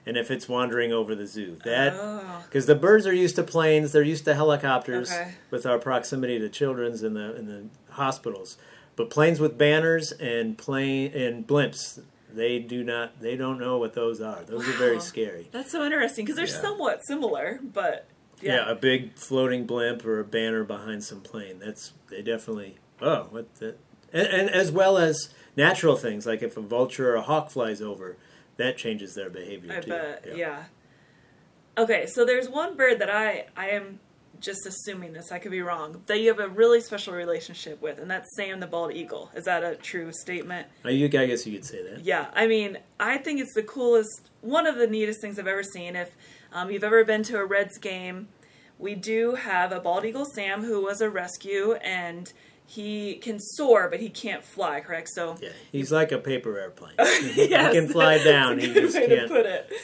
[0.05, 1.57] and if it's wandering over the zoo.
[1.65, 5.33] That Oh, because the birds are used to planes, they're used to helicopters Okay.
[5.51, 8.59] with our proximity to children's in the in the hospitals.
[8.95, 12.01] But planes with banners and plane and blimps,
[12.33, 14.43] they do not they don't know what those are.
[14.45, 15.49] Those are very scary.
[15.51, 16.61] that's so interesting because they're Yeah.
[16.69, 18.05] somewhat similar, but
[18.43, 18.57] Yeah.
[18.67, 21.59] yeah, a big floating blimp or a banner behind some plane.
[21.59, 23.77] That's they definitely oh what the
[24.13, 27.81] and, and as well as natural things like if a vulture or a hawk flies
[27.81, 28.17] over,
[28.57, 29.91] that changes their behavior I too.
[29.91, 30.27] bet.
[30.35, 30.65] Yeah.
[31.77, 34.01] Okay, so there's one bird that I I am
[34.43, 35.33] just assuming this.
[35.33, 36.03] I could be wrong.
[36.07, 39.31] That you have a really special relationship with, and that's Sam the bald eagle.
[39.35, 40.67] Is that a true statement?
[40.85, 42.05] Uh, you, I guess you could say that.
[42.05, 45.63] Yeah, I mean, I think it's the coolest, one of the neatest things I've ever
[45.63, 45.97] seen.
[45.97, 46.15] If
[46.53, 48.29] um, you've ever been to a Reds game,
[48.79, 52.31] we do have a bald eagle Sam who was a rescue, and
[52.75, 54.81] he can soar, but he can't fly.
[54.81, 55.11] Correct?
[55.15, 56.95] So Yeah, he's like a paper airplane.
[56.99, 58.59] Yes, he can fly down.
[58.59, 59.31] He just can't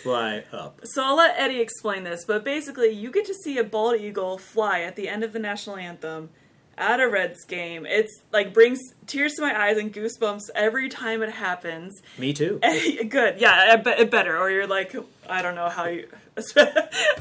[0.03, 0.81] fly up.
[0.85, 4.39] So I'll let Eddie explain this, but basically, you get to see a bald eagle
[4.39, 6.31] fly at the end of the national anthem
[6.79, 7.85] at a Reds game.
[7.85, 12.01] It's like brings tears to my eyes and goosebumps every time it happens.
[12.17, 12.59] Me too.
[13.09, 14.39] Good, yeah, it better.
[14.39, 14.95] Or you're like,
[15.29, 16.09] I don't know how you,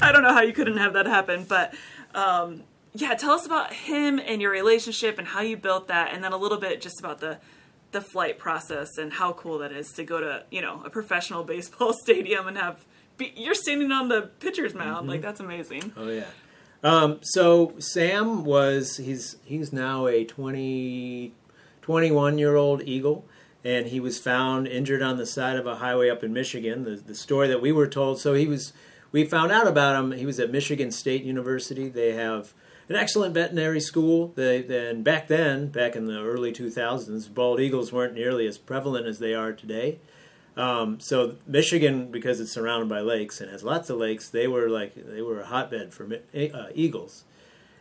[0.00, 1.44] I don't know how you couldn't have that happen.
[1.44, 1.74] But
[2.14, 2.62] um,
[2.98, 6.32] yeah, tell us about him and your relationship and how you built that, and then
[6.32, 7.38] a little bit just about the
[7.90, 11.42] the flight process and how cool that is to go to you know a professional
[11.54, 12.84] baseball stadium and have
[13.16, 15.92] be, you're standing on the pitcher's mound like that's amazing.
[15.96, 16.26] Oh yeah.
[16.82, 21.32] Um, so Sam was he's he's now a 20,
[21.82, 23.24] 21 year old eagle,
[23.64, 26.84] and he was found injured on the side of a highway up in Michigan.
[26.84, 28.20] The the story that we were told.
[28.20, 28.72] So he was
[29.12, 30.12] we found out about him.
[30.12, 31.88] He was at Michigan State University.
[31.88, 32.54] They have
[32.88, 34.32] an excellent veterinary school.
[34.34, 38.58] They then back then, back in the early two thousands, bald eagles weren't nearly as
[38.58, 39.98] prevalent as they are today.
[40.56, 44.68] Um, so Michigan, because it's surrounded by lakes and has lots of lakes, they were
[44.68, 47.24] like they were a hotbed for uh, eagles,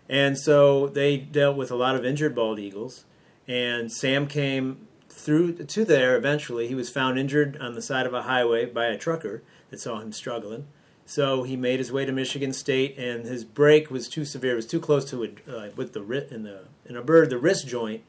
[0.08, 3.06] and so they dealt with a lot of injured bald eagles.
[3.48, 6.67] And Sam came through to there eventually.
[6.67, 10.00] He was found injured on the side of a highway by a trucker that saw
[10.00, 10.67] him struggling.
[11.08, 14.52] So he made his way to Michigan State, and his break was too severe.
[14.52, 16.02] It was too close to it uh, with the
[16.34, 18.04] in the in a bird the wrist joint,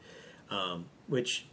[0.51, 1.45] um, which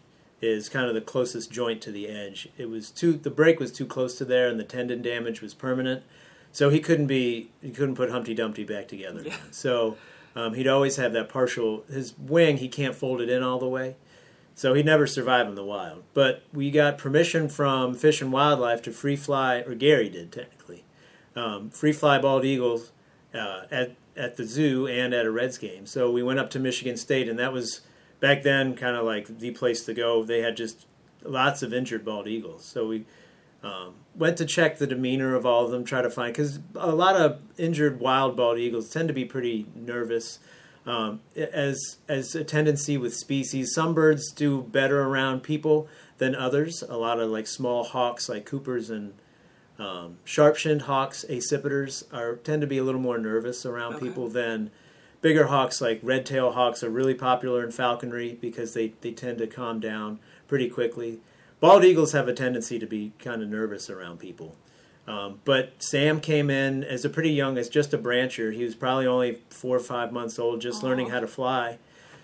[0.42, 2.48] is kind of the closest joint to the edge.
[2.59, 5.54] It was too the break was too close to there, and the tendon damage was
[5.54, 6.02] permanent.
[6.50, 9.22] So he couldn't be he couldn't put Humpty Dumpty back together.
[9.24, 9.37] Yeah.
[9.52, 9.96] So
[10.35, 12.56] um, he'd always have that partial his wing.
[12.56, 13.94] He can't fold it in all the way.
[14.56, 16.02] So he'd never survive in the wild.
[16.12, 20.82] But we got permission from Fish and Wildlife to free fly, or Gary did technically,
[21.37, 22.90] um, free fly bald eagles
[23.35, 25.87] uh, at at the zoo and at a Reds game.
[25.87, 27.83] So we went up to Michigan State, and that was
[28.18, 30.25] back then kind of like the place to go.
[30.25, 30.87] They had just
[31.22, 32.64] lots of injured bald eagles.
[32.64, 33.05] So we
[33.62, 36.94] um, went to check the demeanor of all of them, try to find because a
[36.94, 40.38] lot of injured wild bald eagles tend to be pretty nervous.
[40.87, 46.83] Um, as as a tendency with species, some birds do better around people than others.
[46.88, 49.14] A lot of like small hawks, like Coopers and
[49.78, 54.06] um, sharp-shinned hawks, accipiters, are tend to be a little more nervous around Okay.
[54.06, 54.70] people than
[55.20, 59.46] bigger hawks like red-tailed hawks are really popular in falconry because they, they tend to
[59.46, 61.20] calm down pretty quickly.
[61.60, 64.56] Bald eagles have a tendency to be kind of nervous around people.
[65.08, 68.52] Um, but Sam came in as a pretty young, as just a brancher.
[68.52, 71.78] He was probably only four or five months old, just learning how to fly.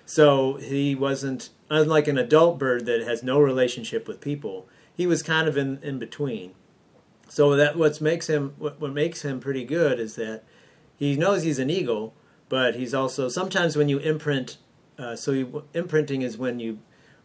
[0.04, 5.22] So he wasn't, unlike an adult bird that has no relationship with people, he was
[5.22, 6.54] kind of in, in between.
[7.32, 10.42] So that what makes him what, what makes him pretty good is that
[10.98, 12.12] he knows he's an eagle,
[12.50, 14.58] but he's also sometimes when you imprint.
[14.98, 16.78] Uh, so you, imprinting is when you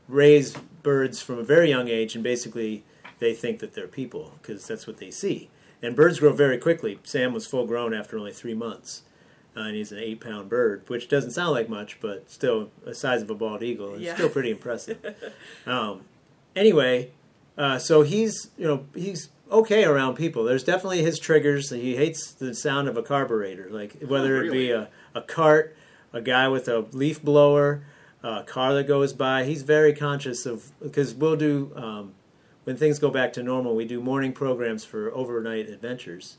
[0.08, 2.86] raise birds from a very young age, and basically
[3.20, 5.50] they think that they're people because that's what they see.
[5.84, 7.00] And birds grow very quickly.
[7.04, 9.02] Sam was full grown after only three months,
[9.58, 12.96] uh, and he's an eight pound bird, which doesn't sound like much, but still the
[12.96, 13.96] size of a bald eagle.
[13.96, 14.15] It's Yeah.
[14.15, 15.00] still pretty impressive.
[15.65, 16.06] um,
[16.56, 17.12] anyway,
[17.58, 20.43] uh, so he's you know he's okay around people.
[20.43, 21.69] There's definitely his triggers.
[21.69, 25.75] He hates the sound of a carburetor, like whether it be a, a cart,
[26.13, 27.83] a guy with a leaf blower,
[28.23, 29.43] a car that goes by.
[29.45, 32.13] He's very conscious of because we'll do um,
[32.63, 33.75] when things go back to normal.
[33.75, 36.38] We do morning programs for overnight adventures,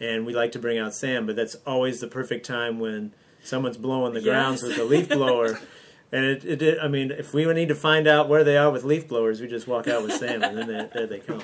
[0.00, 1.26] and we like to bring out Sam.
[1.26, 3.12] But that's always the perfect time when
[3.42, 5.58] someone's blowing the grounds with a leaf blower.
[6.12, 8.70] And it, it, did- I mean, if we need to find out where they are
[8.70, 11.42] with leaf blowers, we just walk out with Sam, and then they, there they come.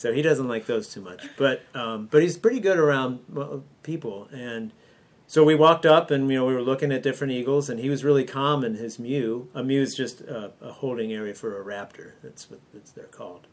[0.00, 3.20] So he doesn't like those too much, but um, but he's pretty good around
[3.82, 4.30] people.
[4.32, 4.72] And
[5.26, 7.90] so we walked up, and you know we were looking at different eagles, and he
[7.90, 9.50] was really calm in his mew.
[9.52, 12.12] A mew is just a, a holding area for a raptor.
[12.22, 13.46] That's what that's they're called.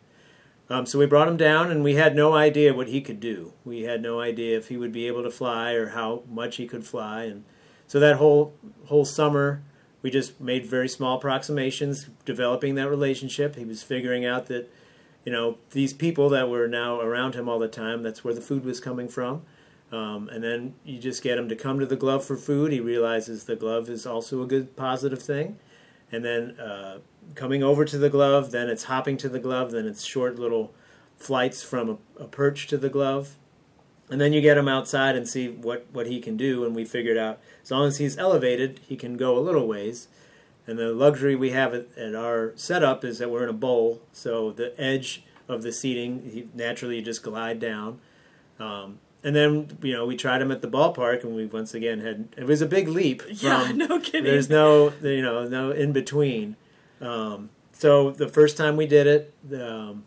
[0.69, 3.51] Um, so we brought him down, and we had no idea what he could do.
[3.65, 6.65] We had no idea if he would be able to fly or how much he
[6.65, 7.43] could fly, and
[7.87, 8.53] so that whole
[8.85, 9.63] whole summer
[10.01, 13.57] we just made very small approximations, developing that relationship.
[13.57, 14.71] He was figuring out that
[15.27, 18.01] you know these people that were now around him all the time.
[18.01, 19.41] That's where the food was coming from.
[19.91, 22.71] Um, and then you just get him to come to the glove for food.
[22.71, 25.59] He realizes the glove is also a good positive thing.
[26.13, 26.99] And then uh,
[27.35, 30.73] coming over to the glove, then it's hopping to the glove, then it's short little
[31.17, 33.35] flights from a, a perch to the glove.
[34.09, 36.63] And then you get him outside and see what, what he can do.
[36.63, 40.07] And we figured out as long as he's elevated, he can go a little ways.
[40.67, 44.01] And the luxury we have at, at our setup is that we're in a bowl,
[44.11, 48.01] so the edge of the seating, naturally, you just glide down.
[48.59, 52.01] Um, and then you know we tried them at the ballpark, and we once again
[52.01, 53.23] had it was a big leap.
[53.29, 54.23] Yeah, no kidding.
[54.23, 56.55] There's no you know no in between.
[57.01, 60.03] Um, so the first time we did it, um,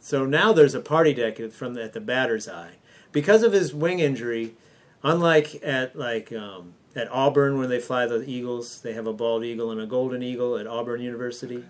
[0.00, 2.74] so now there's a party deck from the, at the batter's eye
[3.12, 4.54] because of his wing injury.
[5.02, 9.44] Unlike at like um, at Auburn when they fly the eagles, they have a bald
[9.44, 11.62] eagle and a golden eagle at Auburn University.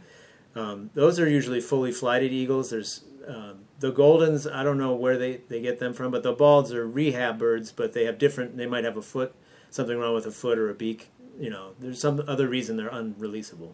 [0.55, 2.71] Um, those are usually fully flighted eagles.
[2.71, 4.51] There's um, the goldens.
[4.51, 7.73] I don't know where they, they get them from, but the balds are rehab birds.
[7.73, 8.57] But they have different.
[8.57, 9.35] They might have a foot,
[9.69, 11.11] something wrong with a foot or a beak.
[11.39, 13.73] You know, there's some other reason they're unreleasable.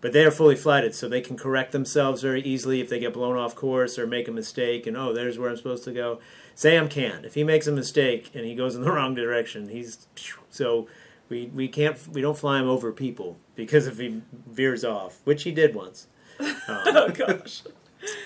[0.00, 3.14] But they are fully flighted, so they can correct themselves very easily if they get
[3.14, 4.86] blown off course or make a mistake.
[4.86, 6.20] And oh, there's where I'm supposed to go.
[6.54, 7.24] Sam can.
[7.24, 10.06] If he makes a mistake and he goes in the wrong direction, he's
[10.50, 10.88] so
[11.28, 15.42] we we can't we don't fly him over people because if he veers off, which
[15.42, 16.06] he did once.
[16.40, 17.62] oh gosh.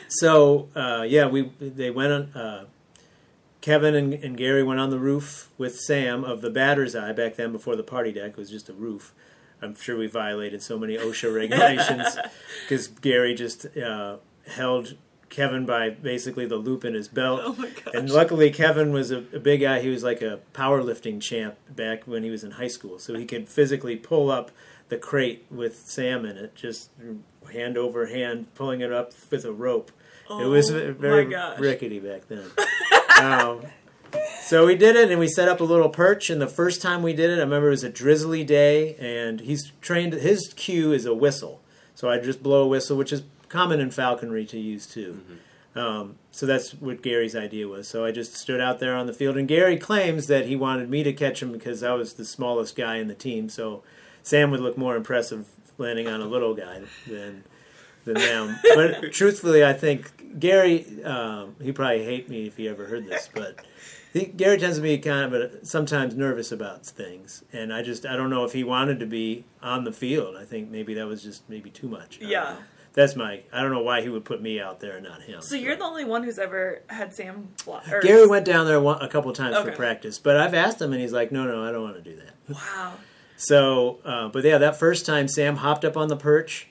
[0.09, 2.23] So uh, yeah, we they went on.
[2.35, 2.65] Uh,
[3.61, 7.35] Kevin and, and Gary went on the roof with Sam of the batter's eye back
[7.35, 7.51] then.
[7.51, 9.13] Before the party deck was just a roof.
[9.61, 12.17] I'm sure we violated so many OSHA regulations
[12.63, 14.97] because Gary just uh, held
[15.31, 17.41] Kevin by basically the loop in his belt.
[17.45, 17.71] Oh.
[17.93, 19.81] And luckily, Kevin was a, a big guy.
[19.81, 23.25] He was like a powerlifting champ back when he was in high school, so he
[23.25, 24.51] could physically pull up
[24.89, 26.91] the crate with Sam in it, just
[27.53, 29.91] hand over hand, pulling it up with a rope.
[30.31, 31.27] Oh, it was Oh very
[31.59, 32.51] rickety back then.
[33.21, 33.63] um,
[34.43, 36.31] so we did it, and we set up a little perch.
[36.31, 39.41] And the first time we did it, I remember it was a drizzly day, and
[39.41, 40.15] he's trained.
[40.15, 41.61] His cue is a whistle,
[41.95, 45.21] so I just blow a whistle, which is common in falconry to use too.
[45.75, 47.87] Um, so that's what Gary's idea was.
[47.87, 50.91] So I just stood out there on the field, and Gary claims that he wanted
[50.91, 53.49] me to catch him because I was the smallest guy in the team.
[53.49, 53.83] So
[54.23, 57.45] Sam would look more impressive landing on a little guy than
[58.05, 58.59] than them.
[58.75, 63.29] But truthfully, I think Gary um, he probably hate me if he ever heard this,
[63.33, 63.65] but.
[64.11, 68.07] He, Gary tends to be kind of a, sometimes nervous about things, and I just
[68.07, 70.35] I don't know if he wanted to be on the field.
[70.35, 72.19] I think maybe that was just maybe too much.
[72.23, 72.57] I Yeah.
[72.99, 73.43] That's my.
[73.53, 75.41] I don't know why he would put me out there and not him.
[75.41, 77.81] So you're the only one who's ever had Sam fly.
[78.03, 81.01] Gary went down there one, a couple times for practice, but I've asked him, and
[81.01, 82.95] he's like, "No, no, I don't want to do that." Wow.
[83.37, 86.67] So, uh, but yeah, that first time Sam hopped up on the perch,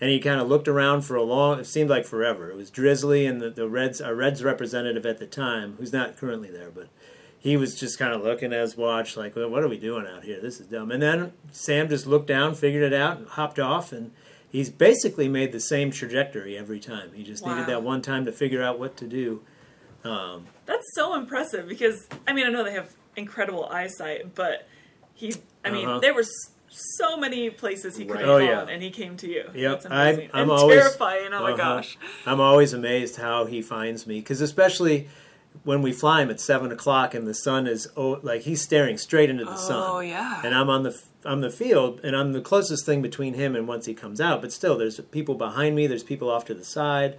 [0.00, 1.58] and he kind of looked around for a long.
[1.58, 2.48] It seemed like forever.
[2.48, 6.16] It was Drizzly and the, the Reds, our Reds representative at the time, who's not
[6.16, 6.90] currently there, but
[7.36, 10.06] he was just kind of looking at his watch, like, well, "What are we doing
[10.06, 10.40] out here?
[10.40, 13.90] This is dumb." And then Sam just looked down, figured it out, and hopped off,
[13.90, 14.12] and
[14.52, 17.10] he's basically made the same trajectory every time.
[17.14, 17.54] He just Wow.
[17.54, 19.42] needed that one time to figure out what to do.
[20.04, 24.68] Um, That's so impressive because I mean I know they have incredible eyesight, but
[25.14, 25.34] he
[25.64, 25.98] I mean Uh-huh.
[26.00, 26.24] there were
[26.68, 28.28] so many places he could have.
[28.28, 28.72] Oh, gone, yeah.
[28.74, 29.44] and he came to you.
[29.54, 31.32] Yep, That's I'm- I'm always- terrifying.
[31.32, 31.56] Oh my Uh-huh.
[31.56, 31.98] gosh.
[32.26, 35.08] I'm always amazed how he finds me because especially
[35.64, 38.98] when we fly him at seven o'clock and the sun is oh, like he's staring
[38.98, 39.82] straight into the sun.
[39.86, 40.42] Oh yeah.
[40.44, 43.68] And I'm on the I'm the field and I'm the closest thing between him and
[43.68, 44.40] once he comes out.
[44.40, 45.86] But still, there's people behind me.
[45.86, 47.18] There's people off to the side.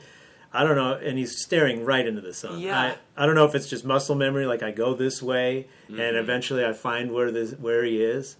[0.56, 2.60] I don't know, and he's staring right into the sun.
[2.60, 2.80] Yeah.
[3.18, 6.00] I, I don't know if it's just muscle memory, like I go this way, Mm-hmm.
[6.00, 8.36] and eventually I find where this where he is.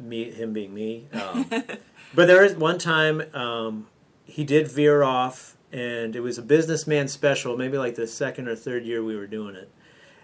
[0.00, 1.06] Me, him being me.
[1.12, 1.44] Um,
[2.14, 3.86] but there is one time um,
[4.24, 8.54] he did veer off, and it was a businessman special, maybe like the second or
[8.56, 9.70] third year we were doing it.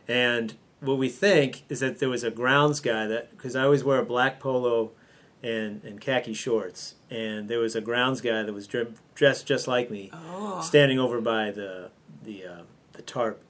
[0.07, 3.83] And what we think is that there was a grounds guy that because I always
[3.85, 4.93] wear a black polo
[5.43, 9.67] and and khaki shorts, and there was a grounds guy that was dre- dressed just
[9.69, 10.61] like me, Oh.
[10.61, 11.91] standing over by the
[12.25, 12.63] the uh,
[12.95, 13.41] the tarp,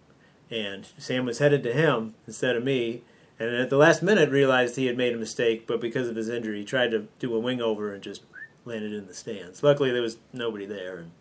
[0.50, 3.02] and Sam was headed to him instead of me.
[3.40, 6.28] And at the last minute, realized he had made a mistake, but because of his
[6.28, 8.22] injury, he tried to do a wing over and just
[8.64, 9.62] landed in the stands.
[9.62, 11.12] Luckily, there was nobody there, and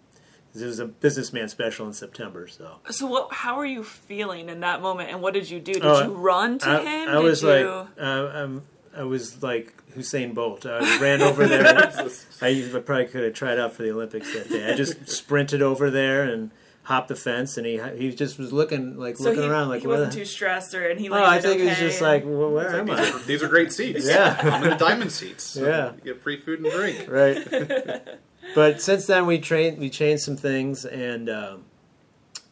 [0.62, 2.78] it was a businessman special in September, so.
[2.90, 3.34] So what?
[3.34, 5.74] How are you feeling in that moment, and what did you do?
[5.74, 7.10] Did Oh, you run to I, him?
[7.10, 7.50] I did was you...
[7.50, 8.60] like, uh,
[8.96, 10.66] I was like Hussein Bolt.
[10.66, 11.66] I ran over there.
[11.66, 11.78] and
[12.42, 14.72] I probably could have tried out for the Olympics that day.
[14.72, 16.50] I just sprinted over there and
[16.84, 19.82] hopped the fence, and he he just was looking like so looking he, around like
[19.82, 22.02] he wasn't the- too stressed, or and he Oh, I think okay, he was just
[22.02, 23.10] and- like, well, where am These I?
[23.12, 24.06] are, these are great seats.
[24.10, 24.38] Yeah.
[24.42, 25.44] I'm in the diamond seats.
[25.44, 25.92] So Yeah.
[26.04, 27.06] You get free food and drink.
[27.10, 28.08] right.
[28.58, 31.66] but since then, we trained, we changed some things, and um,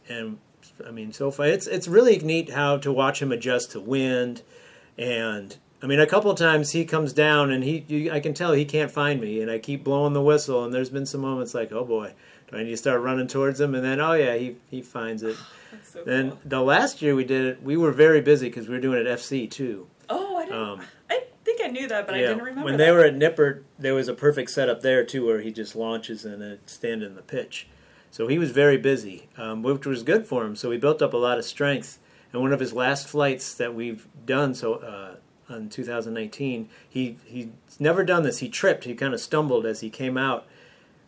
[0.07, 0.37] and
[0.85, 4.43] I mean, so far it's it's really neat how to watch him adjust to wind,
[4.99, 8.35] and I mean, a couple of times he comes down, and he you, I can
[8.35, 11.21] tell he can't find me, and I keep blowing the whistle, and there's been some
[11.21, 12.13] moments like, oh boy,
[12.51, 15.23] do I need to start running towards him, and then oh yeah, he he finds
[15.23, 15.35] it.
[15.83, 16.39] So Then cool.
[16.45, 19.07] the last year we did it, we were very busy because we were doing it
[19.07, 19.87] at FC too.
[20.07, 20.61] Oh, I didn't.
[20.61, 20.81] Um,
[21.45, 22.63] think I knew that, but I didn't remember.
[22.63, 22.85] When that.
[22.85, 26.25] they were at Nippert, there was a perfect setup there too, where he just launches
[26.25, 27.67] and then stand in the pitch.
[28.11, 30.55] So he was very busy, um, which was good for him.
[30.55, 31.99] So he built up a lot of strength.
[32.33, 35.15] And one of his last flights that we've done, so uh,
[35.53, 37.47] on 2019, he he's
[37.79, 38.39] never done this.
[38.39, 38.85] He tripped.
[38.85, 40.45] He kind of stumbled as he came out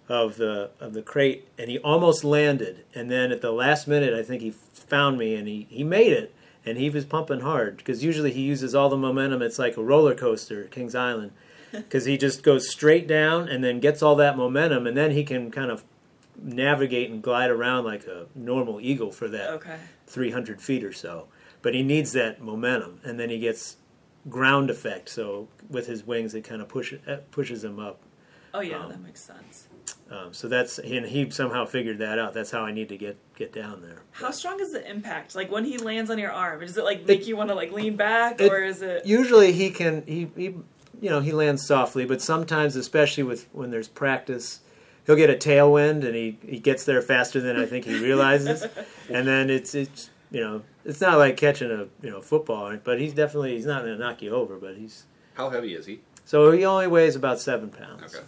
[0.08, 2.86] of the of the crate, and he almost landed.
[2.94, 6.14] And then at the last minute, I think he found me, and he he made
[6.14, 6.34] it.
[6.68, 9.42] And he was pumping hard because usually he uses all the momentum.
[9.42, 11.32] It's like a roller coaster, at Kings Island,
[11.72, 15.24] because he just goes straight down and then gets all that momentum, and then he
[15.24, 15.86] can kind of
[16.42, 19.78] navigate and glide around like a normal eagle for that okay.
[20.08, 21.28] 300 feet or so.
[21.62, 23.78] But he needs that momentum, and then he gets
[24.30, 25.08] ground effect.
[25.08, 26.94] So with his wings, it kind of push,
[27.32, 28.00] pushes him up.
[28.54, 29.67] Oh yeah, Um, that makes sense.
[30.10, 32.34] Um, so that's and he somehow figured that out.
[32.34, 34.04] That's how I need to get get down there.
[34.12, 35.36] How strong is the impact?
[35.36, 37.56] Like when he lands on your arm, does it like make It- you want to
[37.56, 39.06] like lean back, it- or is it?
[39.06, 40.44] Usually he can he, he
[41.02, 44.62] you know he lands softly, but sometimes, especially with when there's practice,
[45.06, 48.66] he'll get a tailwind and he, he gets there faster than I think he realizes,
[49.10, 53.00] and then it's it's you know it's not like catching a you know football, but
[53.00, 56.00] he's definitely he's not going to knock you over, but he's How heavy is he?
[56.24, 58.16] so he only weighs about seven pounds.
[58.16, 58.26] Okay.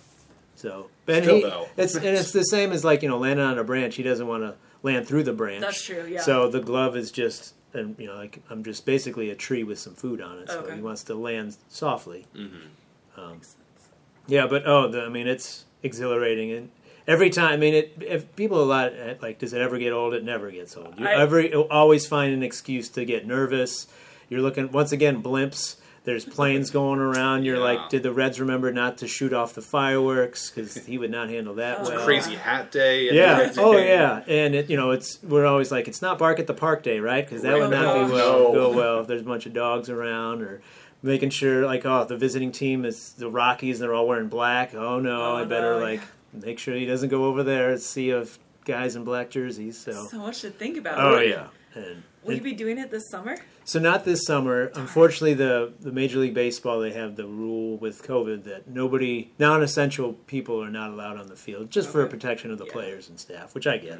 [0.59, 1.67] So, but Still, he, though.
[1.77, 3.95] it's and it's the same as like you know landing on a branch.
[3.95, 5.61] He doesn't want to land through the branch.
[5.61, 6.05] That's true.
[6.05, 6.19] Yeah.
[6.21, 9.79] So the glove is just, and you know, like I'm just basically a tree with
[9.79, 10.49] some food on it.
[10.49, 10.75] So Okay.
[10.75, 12.25] he wants to land softly.
[12.35, 13.19] Mm-hmm.
[13.21, 13.89] Um, Makes sense.
[14.27, 16.69] yeah, but oh, the, I mean, it's exhilarating, and
[17.07, 17.93] every time, I mean, it.
[18.01, 20.13] If people a lot eh, like, does it ever get old?
[20.13, 20.99] It never gets old.
[20.99, 21.41] You I- ever
[21.71, 23.87] always find an excuse to get nervous.
[24.27, 25.77] You're looking once again blimps.
[26.05, 27.43] There's planes going around.
[27.43, 27.63] You're Yeah.
[27.63, 31.29] like, did the Reds remember not to shoot off the fireworks because he would not
[31.29, 32.03] handle that well?
[32.05, 33.07] Crazy hat day.
[33.09, 33.37] And Yeah.
[33.39, 33.63] everything.
[33.63, 34.21] Oh, yeah.
[34.27, 36.99] And it, you know, it's we're always like, it's not bark at the park day,
[36.99, 37.25] right?
[37.25, 37.81] Because that would Right.
[37.81, 38.53] not be well No.
[38.53, 40.61] go well if there's a bunch of dogs around or.
[41.01, 44.75] making sure like oh the visiting team is the Rockies and they're all wearing black.
[44.75, 45.79] Oh no, Oh, I better no.
[45.79, 46.01] like
[46.33, 49.77] make sure he doesn't go over there and see of guys in black jerseys.
[49.77, 50.99] So, So much to think about.
[50.99, 51.45] oh Will- yeah.
[51.75, 53.37] And Will you be doing it this summer?
[53.63, 54.71] so not this summer.
[54.75, 60.13] Unfortunately, the the Major League Baseball they have the rule with COVID that nobody non-essential
[60.13, 62.73] people are not allowed on the field, just for protection of the Yeah.
[62.73, 63.99] players and staff, which I get.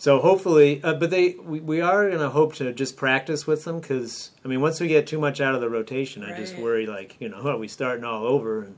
[0.00, 3.64] So hopefully, uh, but they we, we are going to hope to just practice with
[3.64, 6.56] them because I mean once we get too much out of the rotation, I just
[6.56, 8.62] worry like you know are we starting all over?
[8.62, 8.76] And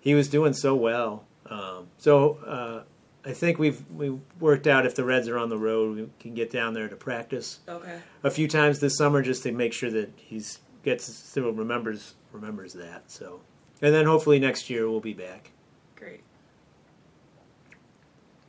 [0.00, 2.82] he was doing so well, um, so uh,
[3.26, 6.34] I think we've we worked out if the Reds are on the road, we can
[6.34, 7.98] get down there to practice Okay.
[8.22, 12.74] a few times this summer just to make sure that he's gets still remembers remembers
[12.74, 13.10] that.
[13.10, 13.40] So,
[13.80, 15.52] and then hopefully next year we'll be back.
[15.96, 16.20] Great.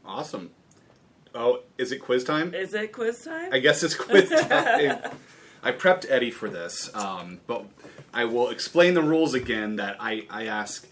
[0.06, 0.52] Awesome.
[1.34, 2.54] Oh, is it quiz time?
[2.54, 3.54] Is it quiz time?
[3.54, 5.00] I guess it's quiz time.
[5.64, 7.66] I prepped Eddie for this, um, but
[8.14, 9.78] I will explain the rules again.
[9.78, 10.88] That I, I ask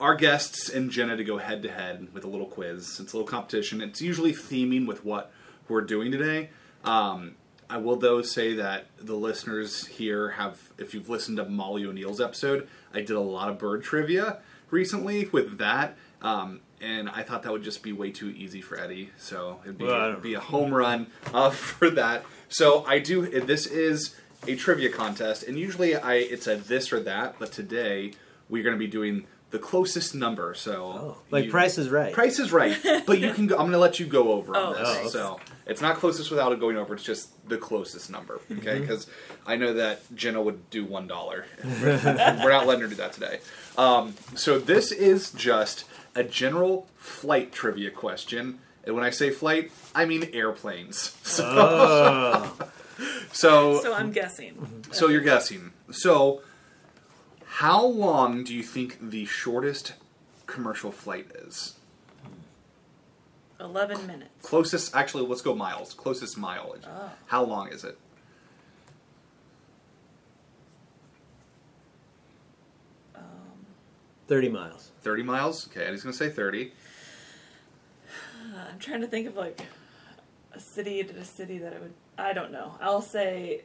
[0.00, 2.98] our guests and Jenna to go head to head with a little quiz.
[3.00, 3.80] It's a little competition.
[3.80, 5.32] It's usually theming with what
[5.68, 6.50] we're doing today.
[6.84, 7.36] Um,
[7.68, 12.20] I will though say that the listeners here have, if you've listened to Molly O'Neill's
[12.20, 14.38] episode, I did a lot of bird trivia
[14.70, 15.96] recently with that.
[16.20, 19.78] Um, and I thought that would just be way too easy for Eddie, so it'd
[19.78, 22.24] be, Well, be a home run uh, for that.
[22.48, 23.26] So I do.
[23.40, 24.14] This is
[24.46, 28.12] a trivia contest, and usually I it's a this or that, but today
[28.48, 30.52] we're going to be doing the closest number.
[30.54, 32.12] So Oh, like you- Price is Right.
[32.12, 32.76] Price is right,
[33.06, 33.46] but you can.
[33.46, 34.88] go I'm going to let you go over on Oh, this.
[34.98, 35.08] okay.
[35.10, 36.94] So it's not closest without it going over.
[36.94, 38.40] It's just the closest number.
[38.50, 38.80] Okay, Mm-hmm.
[38.80, 39.06] because
[39.46, 41.46] I know that Jenna would do one dollar.
[41.64, 43.38] We're not letting her do that today.
[43.78, 45.84] Um, so this is just
[46.16, 48.58] a general flight trivia question.
[48.84, 51.16] And when I say flight, I mean airplanes.
[51.24, 52.56] So, Oh,
[53.32, 54.84] so, so I'm guessing.
[54.90, 55.72] so you're guessing.
[55.92, 56.42] So,
[57.58, 59.92] how long do you think the shortest
[60.46, 61.76] commercial flight is?
[63.60, 64.30] 11 minutes.
[64.42, 65.94] Closest, actually, let's go miles.
[65.94, 66.82] Closest mileage.
[66.84, 67.10] Oh.
[67.26, 67.96] How long is it?
[73.14, 73.22] Um,
[74.26, 74.90] thirty miles.
[75.02, 75.68] 30 miles?
[75.68, 76.72] Okay, Eddie's going to say 30.
[78.54, 79.60] uh, I'm trying to think of like
[80.52, 81.94] a city to a city that I would.
[82.18, 82.74] I don't know.
[82.80, 83.62] I'll say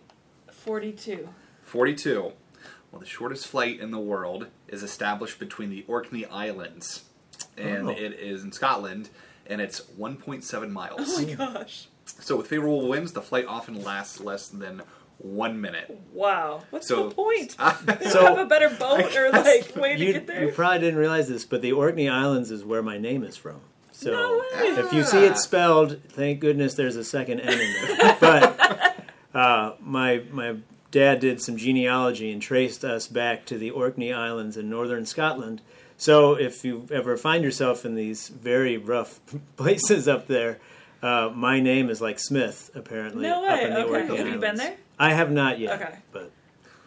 [0.52, 1.28] 42.
[1.64, 2.34] 42.
[2.92, 7.04] Well, the shortest flight in the world is established between the Orkney Islands,
[7.58, 7.92] and Oh.
[7.92, 9.10] it is in Scotland,
[9.46, 11.02] and it's 1.7 miles.
[11.20, 11.88] Oh my gosh.
[12.06, 14.82] So, with favorable winds, the flight often lasts less than
[15.20, 16.00] one minute.
[16.14, 16.64] Wow.
[16.72, 17.56] What's So- the point?
[17.86, 20.46] They So- have a better boat or like way to You, get there.
[20.46, 23.62] you probably didn't realize this, but the Orkney Islands is where my name is from.
[23.92, 24.70] So No way.
[24.70, 28.18] if you see it spelled, thank goodness there's a second N in there.
[28.22, 28.96] but
[29.36, 30.56] uh, my my
[30.92, 35.62] dad did some genealogy and traced us back to the Orkney Islands in northern Scotland.
[35.98, 39.20] So if you ever find yourself in these very rough
[39.58, 40.60] places up there,
[41.02, 43.24] uh, my name is like Smith apparently.
[43.24, 43.64] no Up way.
[43.66, 43.90] in the Okay.
[43.92, 44.62] Orkney Have you been Islands.
[44.62, 44.78] there?
[44.98, 45.82] I have not yet.
[45.82, 45.96] Okay.
[46.12, 46.32] But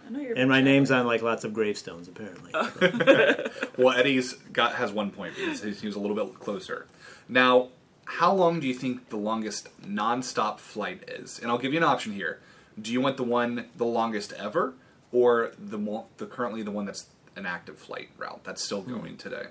[0.07, 0.36] I know you're.
[0.36, 2.53] and my name's on like lots of gravestones apparently.
[3.78, 6.86] Well, Eddie's got has one point because he was a little bit closer.
[7.28, 7.68] Now,
[8.05, 11.38] how long do you think the longest non-stop flight is?
[11.38, 12.40] And I'll give you an option here.
[12.80, 14.74] Do you want the one the longest ever,
[15.12, 17.06] or the mo- the currently the one that's
[17.36, 19.46] an active flight route that's still going today?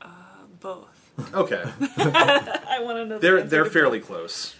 [0.00, 0.06] Uh,
[0.60, 0.94] both.
[1.34, 1.60] Okay,
[1.96, 3.18] I want to know.
[3.18, 4.54] they're answer they're fairly close.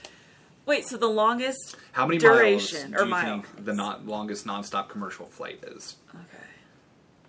[0.67, 1.77] Wait, so the longest?
[1.93, 3.45] How many Duration miles or do you miles?
[3.47, 5.95] think the not longest non-stop commercial flight is?
[6.13, 6.45] Okay.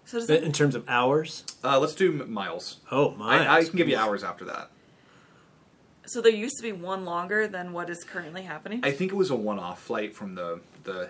[0.06, 1.44] So does that, in terms of hours?
[1.64, 2.78] Uh, let's do miles.
[2.90, 3.46] Oh, miles.
[3.46, 4.72] I, I can give you hours after that.
[6.12, 8.82] So there used to be one longer than what is currently happening.
[8.84, 11.10] I think it was a one-off flight from the the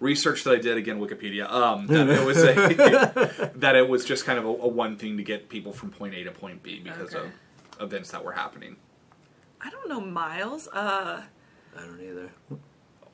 [0.00, 1.50] research that I did again Wikipedia.
[1.50, 5.16] Um, that it was a, that it was just kind of a, a one thing
[5.16, 7.26] to get people from point A to point B because Okay.
[7.78, 8.76] of events that were happening.
[9.60, 10.68] I don't know miles.
[10.68, 11.22] Uh,
[11.76, 12.30] I don't either.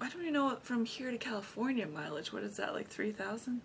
[0.01, 2.33] I don't even know from here to California mileage.
[2.33, 2.75] What is that?
[2.75, 3.63] Like three thousand?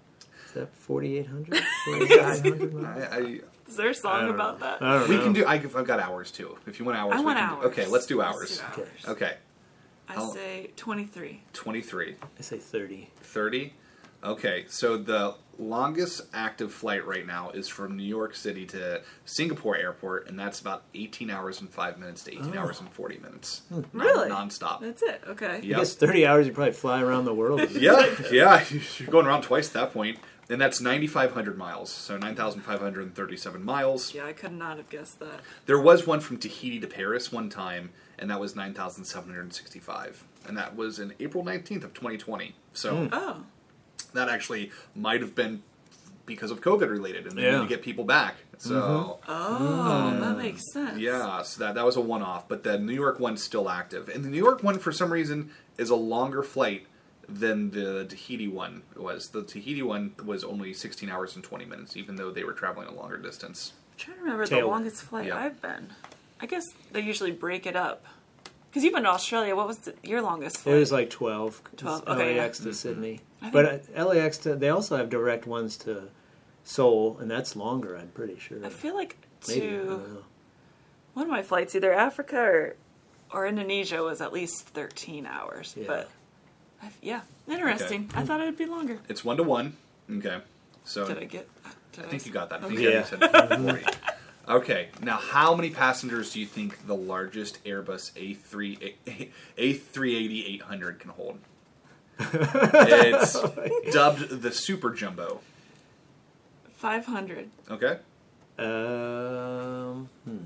[0.49, 1.63] Is that 4,800?
[1.85, 2.85] 4,500?
[2.85, 4.65] I, I, Is there a song don't about know.
[4.65, 4.81] that?
[4.81, 5.23] I don't we know.
[5.23, 5.45] can do.
[5.45, 6.57] I, I've got hours too.
[6.65, 7.65] If you want hours, I we want can do- hours.
[7.67, 8.57] okay, let's do Let's hours.
[8.57, 8.81] do Okay.
[8.81, 9.05] hours.
[9.07, 9.33] Okay,
[10.07, 11.43] I How- say twenty-three.
[11.53, 13.09] 23, I say 30.
[13.21, 13.73] 30.
[14.21, 19.77] Okay, so the longest active flight right now is from New York City to Singapore
[19.77, 22.59] Airport, and that's about 18 hours and 5 minutes to 18 Oh.
[22.61, 23.61] hours and 40 minutes.
[23.69, 23.75] Hmm.
[23.75, 24.27] Non- Really?
[24.27, 24.81] Non-stop.
[24.81, 25.21] That's it.
[25.25, 25.55] Okay.
[25.57, 27.61] I guess 30 hours you probably fly around the world.
[27.71, 28.61] Yeah, yeah,
[28.97, 30.17] you're going around twice at that point.
[30.49, 34.15] And that's 9,500 miles, so 9,537 miles.
[34.15, 35.41] Yeah, I could not have guessed that.
[35.67, 40.23] There was one from Tahiti to Paris one time, and that was 9,765.
[40.47, 42.55] and that was in April 19th of 2020.
[42.73, 43.07] So hmm.
[43.11, 43.43] Oh,
[44.13, 45.61] that actually might have been
[46.25, 47.57] because of COVID related, and they Yeah.
[47.57, 48.35] need to get people back.
[48.57, 49.31] So mm-hmm.
[49.31, 50.37] oh, that hmm.
[50.37, 50.97] makes sense.
[50.99, 54.09] yeah, so that that was a one off, but the New York one's still active,
[54.09, 56.85] and the New York one for some reason is a longer flight
[57.29, 59.29] than the Tahiti one was.
[59.29, 62.87] The Tahiti one was only 16 hours and 20 minutes, even though they were traveling
[62.87, 63.73] a longer distance.
[63.93, 64.61] I'm trying to remember Tail.
[64.61, 65.37] the longest flight Yeah.
[65.37, 65.93] I've been.
[66.41, 68.05] I guess they usually break it up.
[68.69, 69.55] Because you've been to Australia.
[69.55, 70.75] What was the, your longest flight?
[70.75, 71.61] It was like 12.
[71.77, 72.65] 12, LAX yeah.
[72.65, 73.21] to Sydney.
[73.51, 76.09] But uh, LAX to, they also have direct ones to
[76.63, 78.63] Seoul, and that's longer, I'm pretty sure.
[78.63, 79.17] I feel like
[79.47, 79.61] Maybe.
[79.61, 80.23] I to don't know.
[81.13, 82.75] one of my flights, either Africa or
[83.31, 85.75] or Indonesia, was at least 13 hours.
[85.77, 85.85] Yeah.
[85.87, 86.09] But
[86.81, 88.09] I, yeah, interesting.
[88.15, 88.99] I thought it'd be longer.
[89.09, 89.75] It's one to one.
[90.11, 90.39] Okay,
[90.85, 91.49] so Did I get?
[91.93, 92.63] Did I think you got that.
[92.63, 92.97] I think Okay.
[92.97, 93.99] you said
[94.49, 98.95] Okay, now how many passengers do you think the largest Airbus A3
[99.57, 101.37] A380 800 can hold?
[102.19, 105.41] it's dubbed the Super Jumbo.
[106.73, 107.49] 500.
[107.69, 107.97] Okay,
[108.57, 110.37] Um, hmm.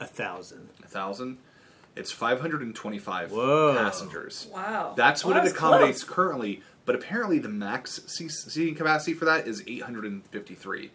[0.00, 0.68] A thousand.
[0.82, 1.38] a thousand.
[1.98, 3.74] It's 525 Whoa.
[3.76, 4.48] passengers.
[4.52, 4.94] Wow.
[4.96, 6.14] That's what that it was accommodates close.
[6.14, 10.90] currently, but apparently the max se- seating capacity for that is 853.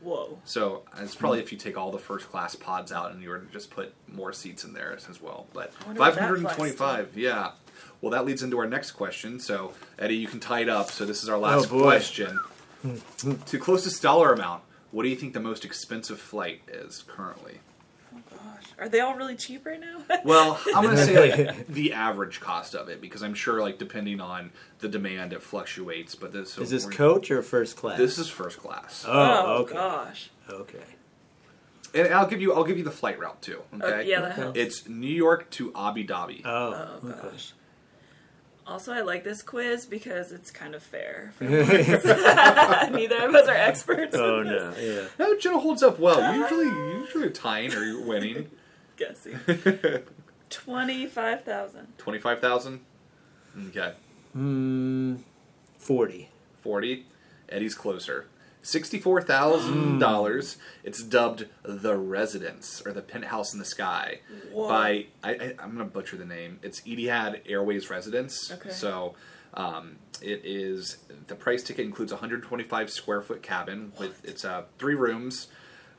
[0.00, 0.38] Whoa.
[0.44, 3.38] So it's probably if you take all the first class pods out and you were
[3.38, 5.46] to just put more seats in there as well.
[5.52, 7.52] But wonder what that 525, yeah.
[8.00, 9.40] Well, that leads into our next question.
[9.40, 10.90] So Eddie, you can tie it up.
[10.90, 11.82] So this is our oh, last Oh, boy.
[11.82, 12.38] question.
[13.46, 17.60] to closest dollar amount, what do you think the most expensive flight is currently?
[18.76, 18.86] Gosh.
[18.86, 20.02] Are they all really cheap right now?
[20.24, 23.78] Well, I'm going to say like the average cost of it because I'm sure like
[23.78, 26.14] depending on the demand it fluctuates.
[26.14, 27.98] But this Is this coach or first class?
[27.98, 29.74] This is first class, oh, oh, okay.
[29.74, 30.30] gosh.
[30.50, 30.78] Okay.
[31.94, 33.60] and I'll give you I'll give you the flight route too.
[33.74, 34.58] Okay, Okay, yeah, that helps.
[34.58, 36.42] It's New York to Abu Dhabi.
[36.44, 37.28] Oh, Oh okay.
[37.30, 37.52] gosh.
[38.66, 41.34] Also, I like this quiz because it's kind of fair.
[41.36, 44.16] for Neither of us are experts.
[44.16, 45.04] Oh in no, yeah.
[45.18, 46.34] No, Jenna holds up well.
[46.34, 46.68] Usually,
[47.00, 48.50] usually tying or winning.
[48.96, 49.38] Guessing.
[50.50, 51.88] Twenty-five thousand.
[51.98, 52.80] Twenty-five thousand.
[53.68, 53.92] Okay,
[54.32, 55.16] Hmm,
[55.78, 56.28] forty.
[56.60, 57.06] forty.
[57.48, 58.26] Eddie's closer.
[58.62, 60.56] Sixty-four thousand dollars.
[60.82, 64.20] It's dubbed the Residence or the Penthouse in the Sky
[64.52, 64.68] Whoa.
[64.68, 66.58] by I, I, I'm gonna butcher the name.
[66.62, 68.50] It's Etihad Airways Residence.
[68.52, 68.70] Okay.
[68.70, 69.14] So.
[69.56, 70.96] Um, it is
[71.28, 75.46] the price ticket includes a 125 square foot cabin with it's uh, three rooms,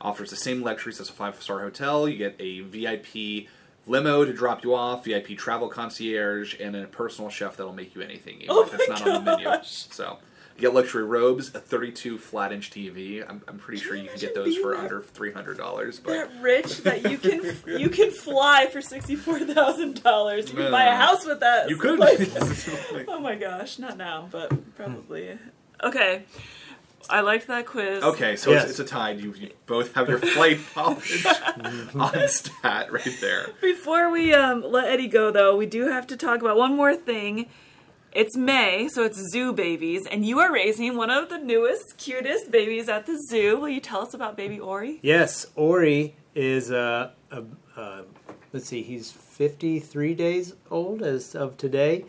[0.00, 2.08] offers the same luxuries as a five star hotel.
[2.08, 3.48] You get a VIP
[3.86, 8.02] limo to drop you off, VIP travel concierge, and a personal chef that'll make you
[8.02, 9.50] anything, even Oh if it's not on the menu.
[9.62, 10.18] So
[10.56, 13.22] you get luxury robes, a 32 flat inch TV.
[13.28, 16.00] I'm, I'm pretty Can sure you can get those for that- under three hundred dollars.
[16.00, 20.48] But That rich that you can you can fly for sixty-four thousand dollars.
[20.50, 21.68] You can buy a Uh, house with that.
[21.70, 21.98] you could.
[21.98, 22.20] Like-
[23.08, 25.38] oh my gosh, not now, but probably.
[25.84, 26.24] Okay,
[27.10, 28.02] I liked that quiz.
[28.02, 28.62] Okay, so Yes.
[28.62, 29.10] it's, it's a tie.
[29.10, 31.26] You, you both have your flight knowledge
[31.94, 33.48] on stat right there.
[33.60, 36.94] Before we um, let Eddie go, though, we do have to talk about one more
[36.96, 37.48] thing.
[38.12, 42.50] It's May, so it's zoo babies, and you are raising one of the newest, cutest
[42.50, 43.58] babies at the zoo.
[43.60, 45.00] Will you tell us about baby Ori?
[45.02, 47.42] Yes, Ori is uh, a,
[47.76, 48.02] uh,
[48.54, 52.06] let's see, he's 53 days old as of today.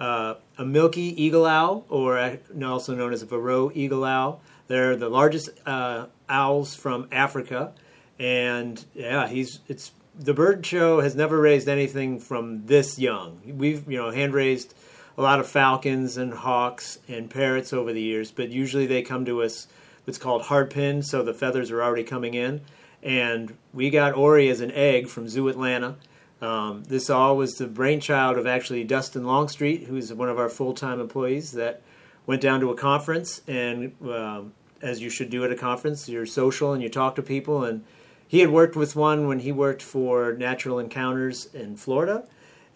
[0.00, 4.40] Uh, a milky eagle owl, or also known as a Verreaux eagle owl.
[4.66, 7.72] They're the largest uh, owls from Africa,
[8.18, 13.40] and yeah, he's it's the bird show has never raised anything from this young.
[13.44, 14.74] We've you know hand raised
[15.18, 19.24] a lot of falcons and hawks and parrots over the years, but usually they come
[19.26, 19.66] to us
[20.04, 22.62] what's called hard penned, so the feathers are already coming in.
[23.02, 25.96] And we got Ori as an egg from Zoo Atlanta.
[26.40, 30.72] Um, this all was the brainchild of actually Dustin Longstreet, who's one of our full
[30.72, 31.82] time employees that
[32.26, 33.42] went down to a conference.
[33.46, 37.22] And um, as you should do at a conference, you're social and you talk to
[37.22, 37.64] people.
[37.64, 37.84] And
[38.26, 42.26] he had worked with one when he worked for Natural Encounters in Florida.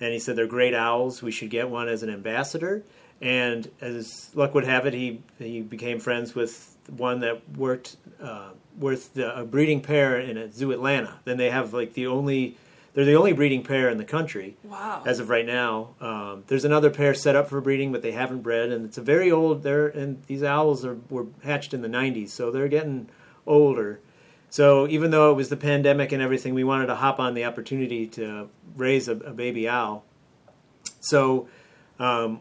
[0.00, 1.22] And he said they're great owls.
[1.22, 2.82] We should get one as an ambassador.
[3.20, 8.50] And as luck would have it, he he became friends with one that worked uh,
[8.76, 11.20] with the, a breeding pair in a Zoo Atlanta.
[11.24, 12.58] Then they have like the only
[12.94, 15.02] they're the only breeding pair in the country Wow.
[15.04, 15.90] as of right now.
[16.00, 19.02] Um, there's another pair set up for breeding, but they haven't bred, and it's a
[19.02, 19.62] very old.
[19.64, 23.08] They're and these owls are were hatched in the '90s, so they're getting
[23.46, 24.00] older.
[24.48, 27.44] So even though it was the pandemic and everything, we wanted to hop on the
[27.44, 30.04] opportunity to raise a, a baby owl.
[31.00, 31.48] So
[31.98, 32.40] um,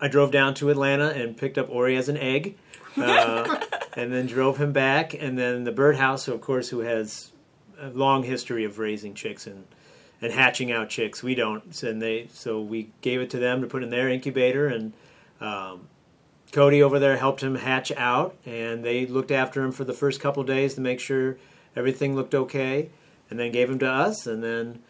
[0.00, 2.56] I drove down to Atlanta and picked up Ori as an egg,
[2.98, 3.58] uh,
[3.96, 5.14] and then drove him back.
[5.14, 7.32] And then the birdhouse, of course, who has
[7.80, 9.64] a long history of raising chicks in
[10.20, 11.22] and hatching out chicks.
[11.22, 14.66] We don't, and they so we gave it to them to put in their incubator,
[14.66, 14.92] and
[15.40, 15.88] um,
[16.52, 20.20] Cody over there helped him hatch out, and they looked after him for the first
[20.20, 21.36] couple days to make sure
[21.76, 22.90] everything looked okay,
[23.30, 24.80] and then gave him to us, and then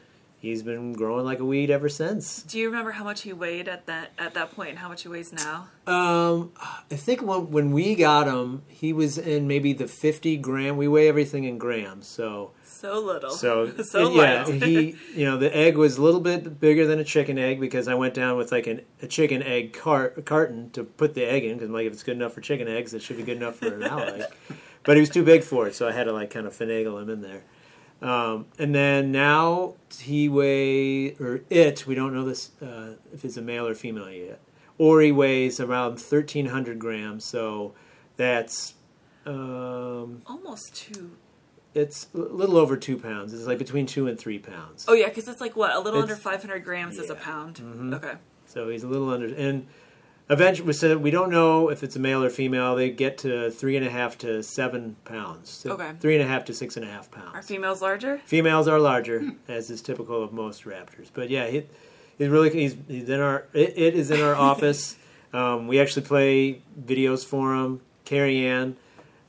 [0.40, 2.42] he's been growing like a weed ever since.
[2.44, 5.02] Do you remember how much he weighed at that at that point and how much
[5.02, 5.68] he weighs now?
[5.86, 6.52] Um,
[6.90, 10.76] I think when, when we got him, he was in maybe the fifty gram.
[10.76, 13.30] We weigh everything in grams, so So little.
[13.30, 17.04] so, so yeah, he you know the egg was a little bit bigger than a
[17.04, 20.84] chicken egg because I went down with like an, a chicken egg cart carton to
[20.84, 23.16] put the egg in because like if it's good enough for chicken eggs, it should
[23.16, 24.24] be good enough for an owl egg.
[24.84, 27.02] But he was too big for it, so I had to like kind of finagle
[27.02, 27.42] him in there.
[28.00, 33.36] Um, and then now he weigh or it we don't know this uh, if it's
[33.36, 34.40] a male or female yet.
[34.78, 37.74] Ori weighs around 1,300 grams, so
[38.16, 38.74] that's
[39.26, 41.16] um, Almost two.
[41.78, 43.32] It's a little over two pounds.
[43.32, 44.84] It's like between two and three pounds.
[44.88, 47.20] Oh yeah, because it's like what a little It's- under 500 grams is a yeah.
[47.22, 47.56] pound.
[47.56, 47.94] Mhm.
[47.94, 48.14] Okay.
[48.46, 49.26] So he's a little under.
[49.34, 49.66] And
[50.30, 52.74] eventually, we said we don't know if it's a male or female.
[52.76, 55.50] They get to three and a half to seven pounds.
[55.50, 55.92] So Okay.
[56.00, 57.34] Three and a half to six Are pounds.
[57.34, 58.18] Are females larger?
[58.24, 61.08] Females are larger, as is typical of most raptors.
[61.12, 61.66] But yeah, he,
[62.18, 63.46] he's really he's, he's in our.
[63.52, 64.96] It, it is in our office.
[65.32, 67.80] Um, we actually play videos for him.
[68.06, 68.76] Carrie Ann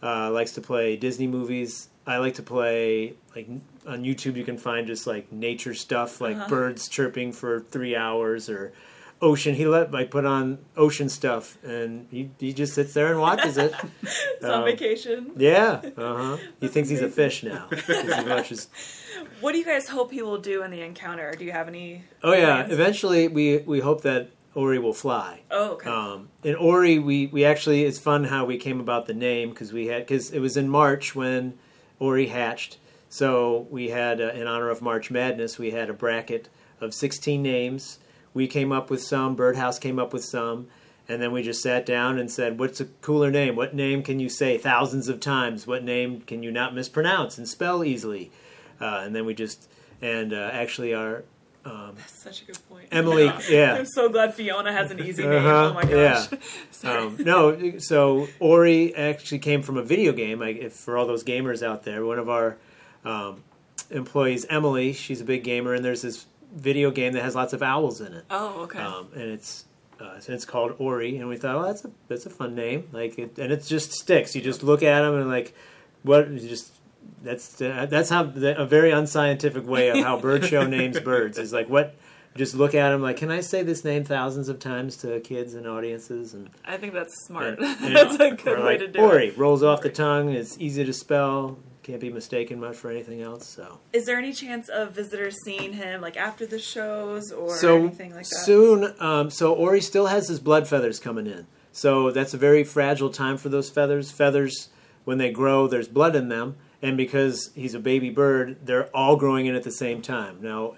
[0.02, 1.90] uh, likes to play Disney movies.
[2.10, 3.48] I like to play like
[3.86, 4.36] on YouTube.
[4.36, 6.48] You can find just like nature stuff, like Uh-huh.
[6.50, 8.74] birds chirping for three hours or
[9.22, 9.54] ocean.
[9.56, 13.58] He let I put on ocean stuff, and he he just sits there and watches
[13.58, 13.74] it.
[14.42, 15.32] It's on Um, vacation.
[15.38, 16.38] Yeah, uh huh.
[16.62, 17.68] He thinks he's a fish now.
[17.88, 18.70] he watches
[19.42, 21.32] What do you guys hope he will do in the encounter?
[21.38, 22.04] Do you have any?
[22.24, 22.74] Oh yeah, plans?
[22.74, 24.24] eventually we we hope that
[24.56, 25.42] Ori will fly.
[25.52, 25.90] Oh okay.
[25.90, 29.72] Um, in Ori, we we actually it's fun how we came about the name because
[29.74, 31.54] we had because it was in March when
[32.00, 32.78] Ori hatched.
[33.10, 37.42] So we had uh, in honor of March Madness, we had a bracket of 16
[37.42, 38.00] names.
[38.34, 39.36] We came up with some.
[39.36, 40.68] Birdhouse came up with some.
[41.08, 43.56] And then we just sat down and said, "What's a cooler name?
[43.56, 45.66] What name can you say thousands of times?
[45.66, 48.32] What name can you not mispronounce and spell easily?"
[48.80, 49.68] Uh, and then we just
[50.04, 51.24] and uh, actually our
[51.70, 52.88] um, That's such a good point.
[52.92, 53.76] Emily, yeah.
[53.76, 55.46] I'm so glad Fiona has an easy name.
[55.46, 56.30] Uh-huh, Oh my gosh.
[56.72, 57.06] Sorry.
[57.06, 60.42] Um, no, so Ori actually came from a video game.
[60.42, 62.58] I, if, for all those gamers out there, one of our
[63.06, 63.44] um,
[63.92, 67.62] employees, Emily, she's a big gamer, and there's this video game that has lots of
[67.62, 68.80] owls in it, oh okay.
[68.80, 69.66] um, and it's
[70.00, 71.18] uh, and it's called Ori.
[71.18, 72.88] And we thought, well, that's a that's a fun name.
[72.92, 74.36] Like, it, and it just sticks.
[74.36, 75.54] You just look at them and like,
[76.02, 76.30] what?
[76.30, 76.74] You just
[77.24, 81.54] that's uh, that's how a very unscientific way of how bird show names birds is
[81.54, 81.96] like what.
[82.36, 85.56] Just look at them like, can I say this name thousands of times to kids
[85.56, 86.36] and audiences?
[86.36, 87.58] And I think that's smart.
[87.60, 89.02] and, and that's a good way like to do it.
[89.04, 89.38] Ori it.
[89.38, 90.30] rolls off the tongue.
[90.30, 91.58] It's easy to spell.
[91.82, 93.48] Can't be mistaken much for anything else.
[93.48, 97.78] So, Is there any chance of visitors seeing him like after the shows or so
[97.78, 98.44] anything like that?
[98.46, 98.94] soon.
[99.00, 101.48] Um, so Ori still has his blood feathers coming in.
[101.72, 104.12] So that's a very fragile time for those feathers.
[104.12, 104.70] Feathers,
[105.04, 109.16] when they grow, there's blood in them, and because he's a baby bird, they're all
[109.16, 110.40] growing in at the same time.
[110.42, 110.76] Now,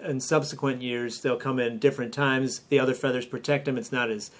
[0.00, 2.60] in subsequent years, they'll come in different times.
[2.68, 3.76] The other feathers protect them.
[3.76, 4.30] It's not as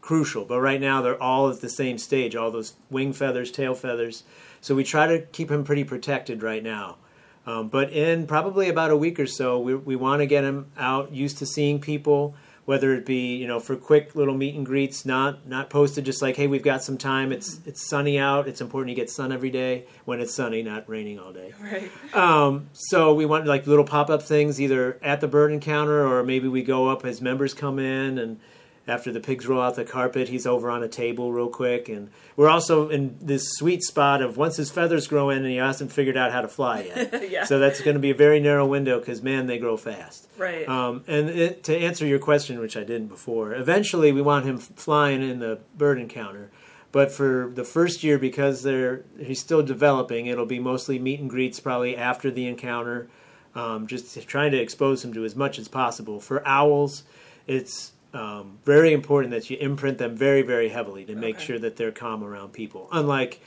[0.00, 0.44] crucial.
[0.44, 2.36] But right now, they're all at the same stage.
[2.36, 4.24] All those wing feathers, tail feathers.
[4.60, 6.96] So we try to keep him pretty protected right now.
[7.44, 10.70] Um, but in probably about a week or so, we, we want to get him
[10.76, 14.64] out, used to seeing people, whether it be you know for quick little meet and
[14.64, 17.32] greets, not not posted just like hey we've got some time.
[17.32, 18.48] It's it's sunny out.
[18.48, 21.52] It's important you get sun every day when it's sunny, not raining all day.
[21.60, 21.90] Right.
[22.14, 26.22] Um, so we want like little pop up things either at the bird encounter or
[26.22, 28.40] maybe we go up as members come in and
[28.86, 31.88] after the pigs roll out the carpet, he's over on a table real quick.
[31.88, 35.56] And we're also in this sweet spot of once his feathers grow in and he
[35.56, 37.30] hasn't figured out how to fly yet.
[37.30, 37.44] yeah.
[37.44, 40.26] So that's going to be a very narrow window because man, they grow fast.
[40.36, 40.68] right.
[40.68, 44.58] Um, and it, to answer your question, which I didn't before, eventually we want him
[44.58, 46.50] flying in the bird encounter.
[46.90, 51.30] But for the first year, because they're he's still developing, it'll be mostly meet and
[51.30, 53.08] greets, probably after the encounter.
[53.54, 56.20] Um, just trying to expose him to as much as possible.
[56.20, 57.04] For owls,
[57.46, 61.44] it's um, very important that you imprint them very, very heavily to make Okay.
[61.44, 62.88] sure that they're calm around people.
[62.92, 63.40] Unlike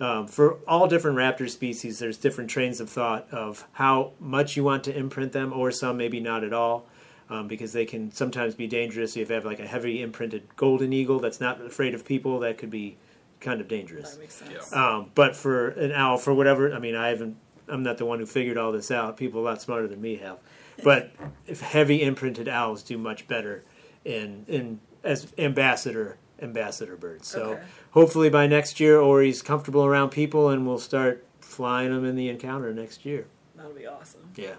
[0.00, 4.64] um, for all different raptor species, there's different trains of thought of how much you
[4.64, 6.86] want to imprint them, or some maybe not at all,
[7.30, 9.16] um, because they can sometimes be dangerous.
[9.16, 12.58] If you have like a heavy imprinted golden eagle that's not afraid of people, that
[12.58, 12.96] could be
[13.40, 14.12] kind of dangerous.
[14.12, 14.70] that makes sense.
[14.72, 14.96] Yeah.
[14.96, 17.36] Um, but for an owl, for whatever, I mean, I haven't.
[17.66, 19.16] I'm not the one who figured all this out.
[19.16, 20.38] People a lot smarter than me have.
[20.82, 21.12] But
[21.46, 23.62] if heavy imprinted owls do much better
[24.04, 27.24] in in as ambassador ambassador bird.
[27.24, 27.62] So Okay.
[27.92, 32.28] hopefully by next year, Ori's comfortable around people, and we'll start flying them in the
[32.28, 33.26] encounter next year.
[33.54, 34.30] That'll be awesome.
[34.34, 34.54] Yeah.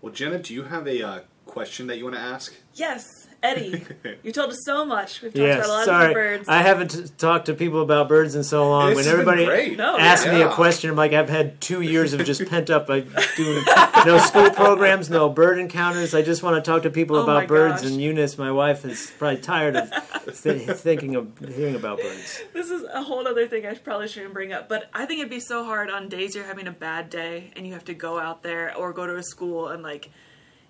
[0.00, 2.54] Well, Jenna, do you have a uh, question that you want to ask?
[2.74, 3.84] Yes, Eddie,
[4.24, 5.22] you told us so much.
[5.22, 6.08] We've talked Yes, about a lot of sorry.
[6.08, 6.48] different birds.
[6.48, 8.88] I haven't talked to people about birds in so long.
[8.88, 9.76] This when everybody great.
[9.78, 12.90] No, asks me a question, I'm like, I've had two years of just pent up.
[12.90, 13.00] I
[13.36, 13.62] doing
[14.04, 16.14] no school programs, no bird encounters.
[16.16, 17.82] I just want to talk to people Oh about birds.
[17.82, 17.92] gosh.
[17.92, 19.88] And Eunice, my wife, is probably tired of
[20.42, 22.42] th- thinking of hearing about birds.
[22.54, 25.30] this is a whole other thing I probably shouldn't bring up, but I think it'd
[25.30, 28.18] be so hard on days you're having a bad day and you have to go
[28.18, 30.10] out there or go to a school and like,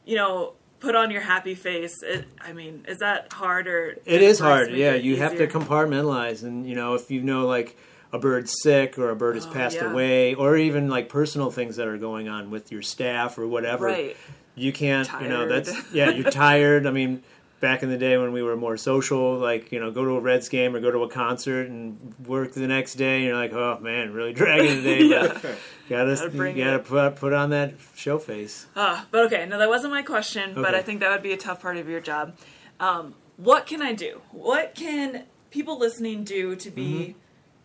[0.04, 2.02] you know, put on your happy face.
[2.02, 3.96] It, I mean, is that hard or?
[4.04, 4.70] It is hard.
[4.72, 7.76] Yeah, you have to compartmentalize, and you know, if you know like
[8.12, 9.90] a bird's sick or a bird has Oh, passed yeah.
[9.90, 13.86] away, or even like personal things that are going on with your staff or whatever,
[13.86, 14.16] Right.
[14.54, 15.08] you can't.
[15.20, 16.86] You know, that's yeah, you're tired.
[16.86, 17.22] I mean.
[17.60, 20.20] Back in the day when we were more social, like you know, go to a
[20.20, 23.52] Reds game or go to a concert and work the next day, and you're like,
[23.52, 25.02] oh man, really dragging today.
[25.08, 25.28] Yeah.
[25.28, 28.66] But gotta, Gotta bring you gotta put put on that show face.
[28.76, 31.36] Ah, but okay, no, that wasn't my question, but I think that would be a
[31.36, 32.36] tough part of your job.
[32.78, 34.20] Um, what can I do?
[34.30, 37.18] What can people listening do to be Mm-hmm.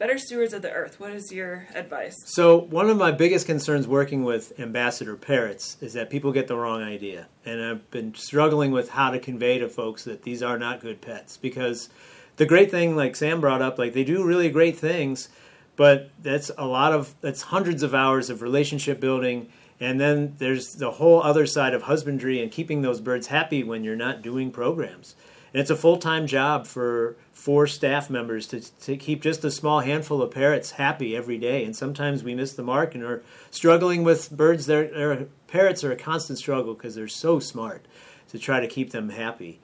[0.04, 1.00] Better stewards of the earth?
[1.00, 2.18] What is your advice?
[2.26, 6.58] So one of my biggest concerns working with ambassador parrots is that people get the
[6.58, 10.60] wrong idea, and I've been struggling with how to convey to folks that these are
[10.60, 11.88] not good pets because
[12.36, 15.30] the great thing, like Sam brought up, like they do really great things,
[15.78, 19.48] but that's a lot of that's hundreds of hours of relationship building.
[19.80, 23.86] And then there's the whole other side of husbandry and keeping those birds happy when
[23.86, 25.16] you're not doing programs.
[25.54, 29.52] And it's a full time job for four staff members to, to keep just a
[29.52, 31.66] small handful of parrots happy every day.
[31.66, 34.70] And sometimes we miss the mark and are struggling with birds.
[34.70, 37.86] Are, parrots are a constant struggle because they're so smart
[38.30, 39.60] to try to keep them happy.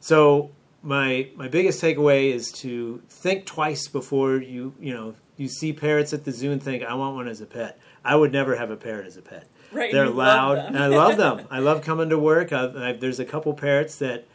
[0.00, 0.50] So
[0.82, 6.12] my my biggest takeaway is to think twice before you you know you see parrots
[6.12, 7.78] at the zoo and think I want one as a pet.
[8.04, 9.48] I would never have a parrot as a pet.
[9.72, 10.58] Right, They're loud.
[10.58, 11.46] and I love them.
[11.50, 12.52] I love coming to work.
[12.52, 14.26] I've, I've, there's a couple parrots that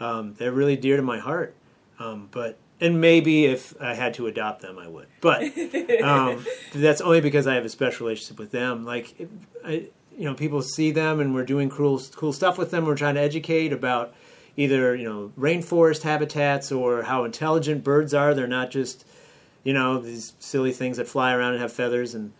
[0.00, 1.54] um, they're really dear to my heart.
[2.02, 5.06] Um, but and maybe if I had to adopt them, I would.
[5.20, 5.42] But
[6.02, 6.44] um,
[6.74, 8.84] that's only because I have a special relationship with them.
[8.84, 9.28] Like,
[9.64, 12.84] I, you know, people see them and we're doing cool cool stuff with them.
[12.84, 14.14] We're trying to educate about
[14.56, 18.34] either you know rainforest habitats or how intelligent birds are.
[18.34, 19.06] They're not just
[19.62, 22.32] you know these silly things that fly around and have feathers and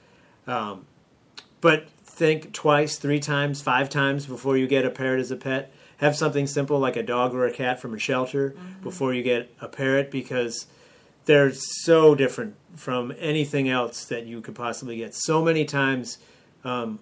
[0.46, 0.86] um,
[1.60, 5.72] but think twice, three times, five times before you get a parrot as a pet.
[6.02, 9.54] Have something simple like a dog or a cat from a shelter before you get
[9.60, 10.66] a parrot because
[11.26, 15.14] they're so different from anything else that you could possibly get.
[15.14, 16.18] So many times,
[16.64, 16.98] um,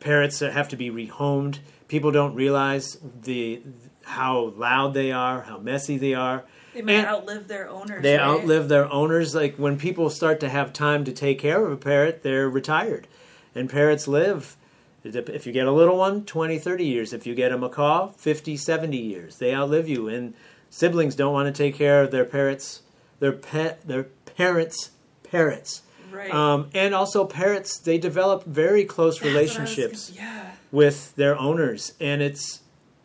[0.00, 1.60] parrots have to be rehomed.
[1.88, 3.62] People don't realize the
[4.04, 6.44] how loud they are, how messy they are.
[6.74, 8.02] They might And- outlive their owners.
[8.02, 8.20] they right?
[8.22, 9.34] outlive their owners.
[9.34, 13.06] Like when people start to have time to take care of a parrot, they're retired.
[13.54, 14.58] And parrots live,
[15.04, 17.12] if you get a little one, 20, 30 years.
[17.12, 19.36] If you get a macaw, 50, 70 years.
[19.38, 20.08] They outlive you.
[20.08, 20.34] And
[20.70, 22.82] siblings don't want to take care of their parrots,
[23.18, 24.04] their pet, their
[24.36, 24.90] parents'
[25.28, 25.82] parrots.
[26.10, 26.32] Right.
[26.32, 30.50] Um, and also parrots, they develop very close That's what I was relationships gonna- yeah.
[30.70, 32.60] with their owners and it's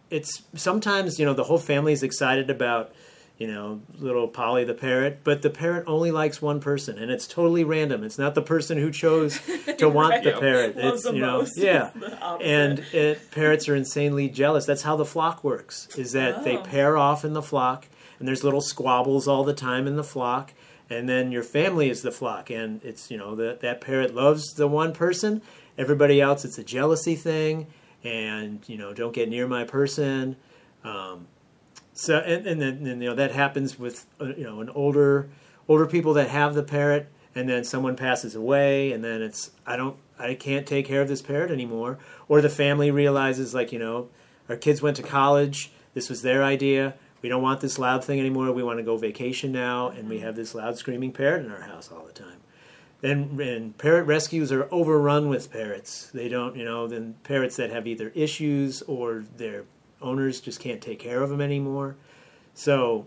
[0.09, 2.91] it's sometimes you know the whole family is excited about
[3.37, 7.27] you know little polly the parrot but the parrot only likes one person and it's
[7.27, 9.39] totally random it's not the person who chose
[9.77, 11.57] to want the parrot Loves it's you know most.
[11.57, 12.47] yeah It's the opposite.
[12.49, 16.63] and it, parrots are insanely jealous that's how the flock works is that they Oh.
[16.63, 17.87] pair off in the flock
[18.19, 20.53] and there's little squabbles all the time in the flock
[20.89, 24.53] and then your family is the flock and it's you know that that parrot loves
[24.55, 25.41] the one person
[25.77, 27.67] everybody else it's a jealousy thing
[28.03, 30.35] and you know don't get near my person
[30.83, 31.27] um,
[31.97, 35.29] so and, and then and, you know that happens with uh, you know an older
[35.67, 39.75] older people that have the parrot and then someone passes away and then it's i
[39.75, 43.79] don't i can't take care of this parrot anymore or the family realizes like you
[43.79, 44.09] know
[44.47, 46.93] our kids went to college this was their idea
[47.23, 50.19] we don't want this loud thing anymore we want to go vacation now and we
[50.19, 52.37] have this loud screaming parrot in our house all the time
[53.03, 56.09] and, and parrot rescues are overrun with parrots.
[56.15, 59.65] They don't, you know, then parrots that have either issues or their
[60.01, 61.95] owners just can't take care of them anymore.
[62.53, 63.05] So,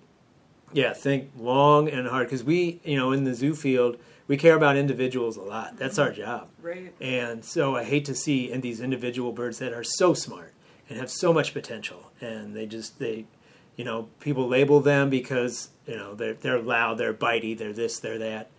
[0.72, 3.97] yeah, think long and hard because we, you know, in the zoo field,
[4.28, 5.76] we care about individuals a lot.
[5.76, 6.49] That's our job.
[6.62, 6.95] Right.
[7.01, 10.55] And so I hate to see in these individual birds that are so smart
[10.88, 13.24] and have so much potential, and they just they,
[13.76, 17.99] you know, people label them because you know they're they're loud, they're bitey, they're this,
[17.99, 18.51] they're that.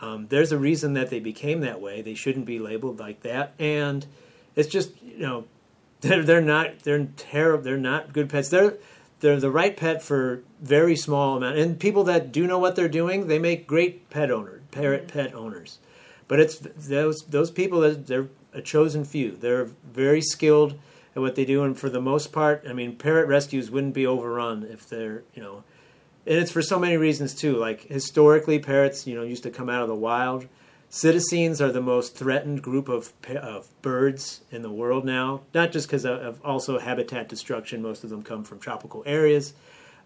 [0.00, 2.00] Um, there's a reason that they became that way.
[2.02, 4.04] They shouldn't be labeled like that, and
[4.56, 5.44] it's just you know
[6.00, 7.62] they're they're not they're terrible.
[7.64, 8.48] They're not good pets.
[8.48, 8.74] They're
[9.20, 11.58] they're the right pet for very small amount.
[11.58, 15.18] And people that do know what they're doing, they make great pet owners, parrot mm-hmm.
[15.18, 15.78] pet owners.
[16.28, 19.32] But it's those those people that they're a chosen few.
[19.32, 20.78] They're very skilled,
[21.14, 24.06] at what they do, and for the most part, I mean, parrot rescues wouldn't be
[24.06, 25.64] overrun if they're you know,
[26.26, 27.56] and it's for so many reasons too.
[27.56, 30.46] Like historically, parrots you know used to come out of the wild.
[30.90, 35.86] Psittacines are the most threatened group of, of birds in the world now, not just
[35.86, 37.80] because of, of also habitat destruction.
[37.80, 39.54] Most of them come from tropical areas.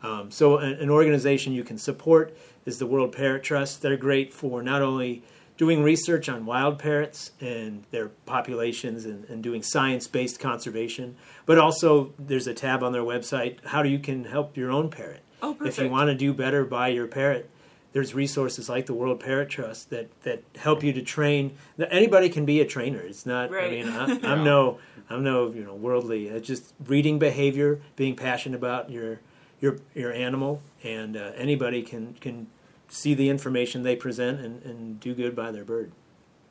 [0.03, 3.81] Um, so, an, an organization you can support is the World Parrot Trust.
[3.81, 5.23] They're great for not only
[5.57, 11.17] doing research on wild parrots and their populations and, and doing science-based conservation,
[11.47, 15.23] but also there's a tab on their website how you can help your own parrot.
[15.43, 17.49] Oh, If you want to do better by your parrot,
[17.95, 21.57] there's resources like the World Parrot Trust that, that help you to train.
[21.79, 22.99] Anybody can be a trainer.
[22.99, 23.51] It's not.
[23.51, 23.71] I Right.
[23.71, 24.79] mean, I, I'm no,
[25.09, 26.27] I'm no, you know, worldly.
[26.27, 29.21] It's just reading behavior, being passionate about your
[29.61, 32.49] your your animal, and uh, anybody can can
[32.89, 35.93] see the information they present and, and do good by their bird.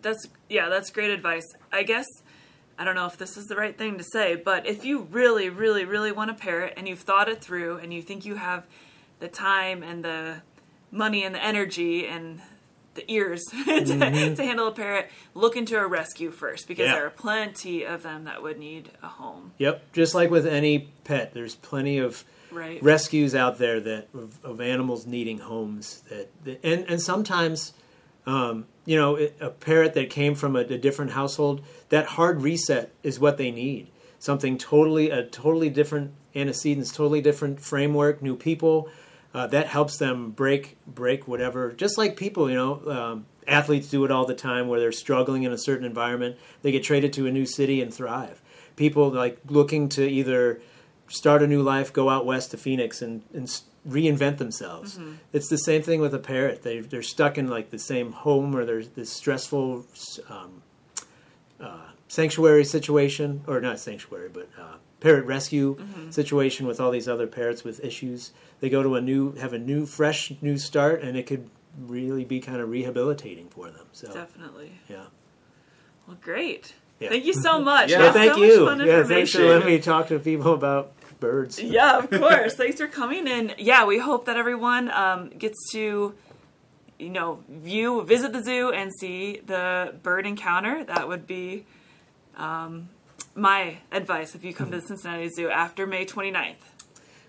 [0.01, 1.45] That's yeah, that's great advice.
[1.73, 2.07] I guess
[2.79, 5.49] I don't know if this is the right thing to say, but if you really,
[5.49, 8.65] really, really want a parrot and you've thought it through and you think you have
[9.19, 10.41] the time and the
[10.93, 12.39] money and the energy and
[12.93, 16.93] the ears to, to handle a parrot, look into a rescue first because Yeah.
[16.93, 19.51] there are plenty of them that would need a home.
[19.57, 22.81] Yep, just like with any pet, there's plenty of Right.
[22.83, 27.73] rescues out there that of, of animals needing homes that, that and and sometimes
[28.27, 32.43] um, you know it, a parrot that came from a, a different household that hard
[32.43, 33.87] reset is what they need
[34.19, 38.87] something totally a totally different antecedents totally different framework new people
[39.33, 44.05] uh, that helps them break break whatever just like people you know um, athletes do
[44.05, 47.27] it all the time where they're struggling in a certain environment they get traded to
[47.27, 48.41] a new city and thrive
[48.75, 50.61] people like looking to either
[51.07, 53.47] start a new life, go out west to Phoenix and, and
[53.87, 54.97] reinvent themselves.
[55.31, 56.63] It's the same thing with a parrot.
[56.63, 59.85] They they're stuck in like the same home or there's this stressful
[60.29, 60.63] um,
[61.59, 65.77] uh, sanctuary situation, or not sanctuary, but uh, parrot rescue
[66.09, 68.31] situation with all these other parrots with issues.
[68.61, 72.23] They go to a new, have a new, fresh, new start, and it could really
[72.23, 73.85] be kind of rehabilitating for them.
[73.91, 74.71] So Definitely.
[74.89, 75.05] yeah.
[76.07, 76.73] Well, great.
[76.99, 77.09] Yeah.
[77.09, 77.91] Thank you so much.
[77.91, 78.85] Yeah, You Thank so you.
[78.85, 81.59] Yeah, thanks for letting me talk to people about birds.
[81.63, 82.53] Yeah, of course.
[82.61, 83.53] Thanks for coming in.
[83.57, 86.13] Yeah, we hope that everyone um, gets to,
[86.99, 90.83] you know, view, visit the zoo and see the bird encounter.
[90.83, 91.65] That would be
[92.37, 92.89] um,
[93.35, 96.55] my advice if you come to the Cincinnati Zoo after May 29th.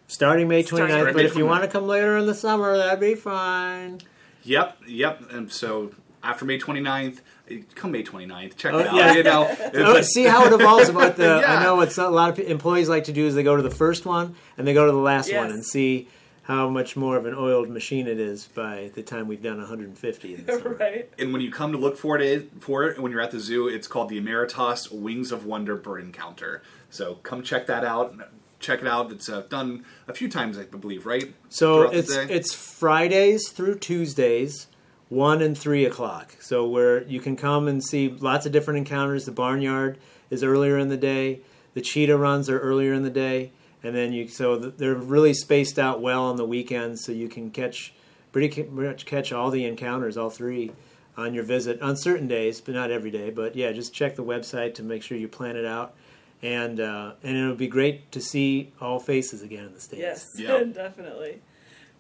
[0.06, 1.48] Starting May 29th, Starting but May if you 29th.
[1.48, 4.00] want to come later in the summer, that'd be fine.
[4.42, 5.22] Yep, yep.
[5.32, 5.92] And so
[6.22, 8.94] after May 29th, eh, come May 29th, check Oh, it out.
[8.94, 9.14] yeah.
[9.14, 10.90] You know, Oh, see how it evolves.
[10.90, 11.58] About the, Yeah.
[11.58, 13.70] I know what a lot of employees like to do is they go to the
[13.70, 15.38] first one and they go to the last Yes.
[15.38, 16.08] one and see
[16.44, 20.34] how much more of an oiled machine it is by the time we've done 150
[20.34, 20.74] in the summer.
[20.74, 21.10] right.
[21.18, 23.66] and when you come to look for it, for it when you're at the zoo,
[23.66, 26.62] it's called the Emeritus Wings of Wonder Bird Encounter.
[26.90, 28.14] So come check that out.
[28.60, 29.10] Check it out.
[29.10, 31.34] It's uh, done a few times, I believe, right?
[31.48, 34.68] So Throughout it's it's Fridays through Tuesdays,
[35.08, 36.34] one and three o'clock.
[36.40, 39.24] So where you can come and see lots of different encounters.
[39.24, 39.98] The barnyard
[40.30, 41.40] is earlier in the day.
[41.74, 43.50] The cheetah runs are earlier in the day,
[43.84, 47.50] and then you so they're really spaced out well on the weekends, so you can
[47.50, 47.92] catch
[48.32, 50.72] pretty much catch all the encounters, all three,
[51.16, 53.30] on your visit on certain days, but not every day.
[53.30, 55.94] But yeah, just check the website to make sure you plan it out.
[56.42, 60.00] And uh, and it would be great to see all faces again in the states.
[60.02, 60.64] Yes, Yeah.
[60.64, 61.40] definitely.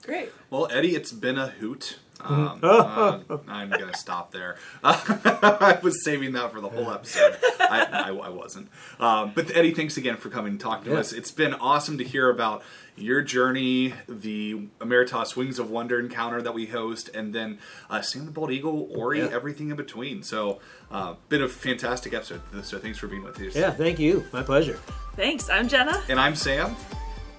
[0.02, 0.30] Great.
[0.50, 1.98] Well, Eddie, it's been a hoot.
[2.24, 3.18] Um, uh,
[3.48, 4.56] I'm going to stop there.
[4.84, 7.36] I was saving that for the whole episode.
[7.60, 8.68] I, I, I wasn't.
[8.98, 10.98] Um, but Eddie, thanks again for coming and talking to Yeah.
[11.00, 11.12] us.
[11.12, 12.62] It's been awesome to hear about
[12.96, 17.58] your journey, the Emeritus Wings of Wonder encounter that we host, and then
[17.90, 19.28] uh, Sam the Bald Eagle, Ori, Yeah.
[19.32, 20.22] everything in between.
[20.22, 20.60] So,
[20.90, 22.40] uh, been a fantastic episode.
[22.62, 23.54] So, thanks for being with us.
[23.56, 24.24] Yeah, thank you.
[24.32, 24.78] My pleasure.
[25.16, 25.50] Thanks.
[25.50, 26.02] I'm Jenna.
[26.08, 26.76] And I'm Sam,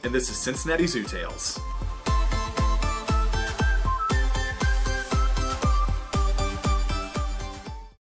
[0.03, 1.57] and this is Cincinnati Zoo Tales.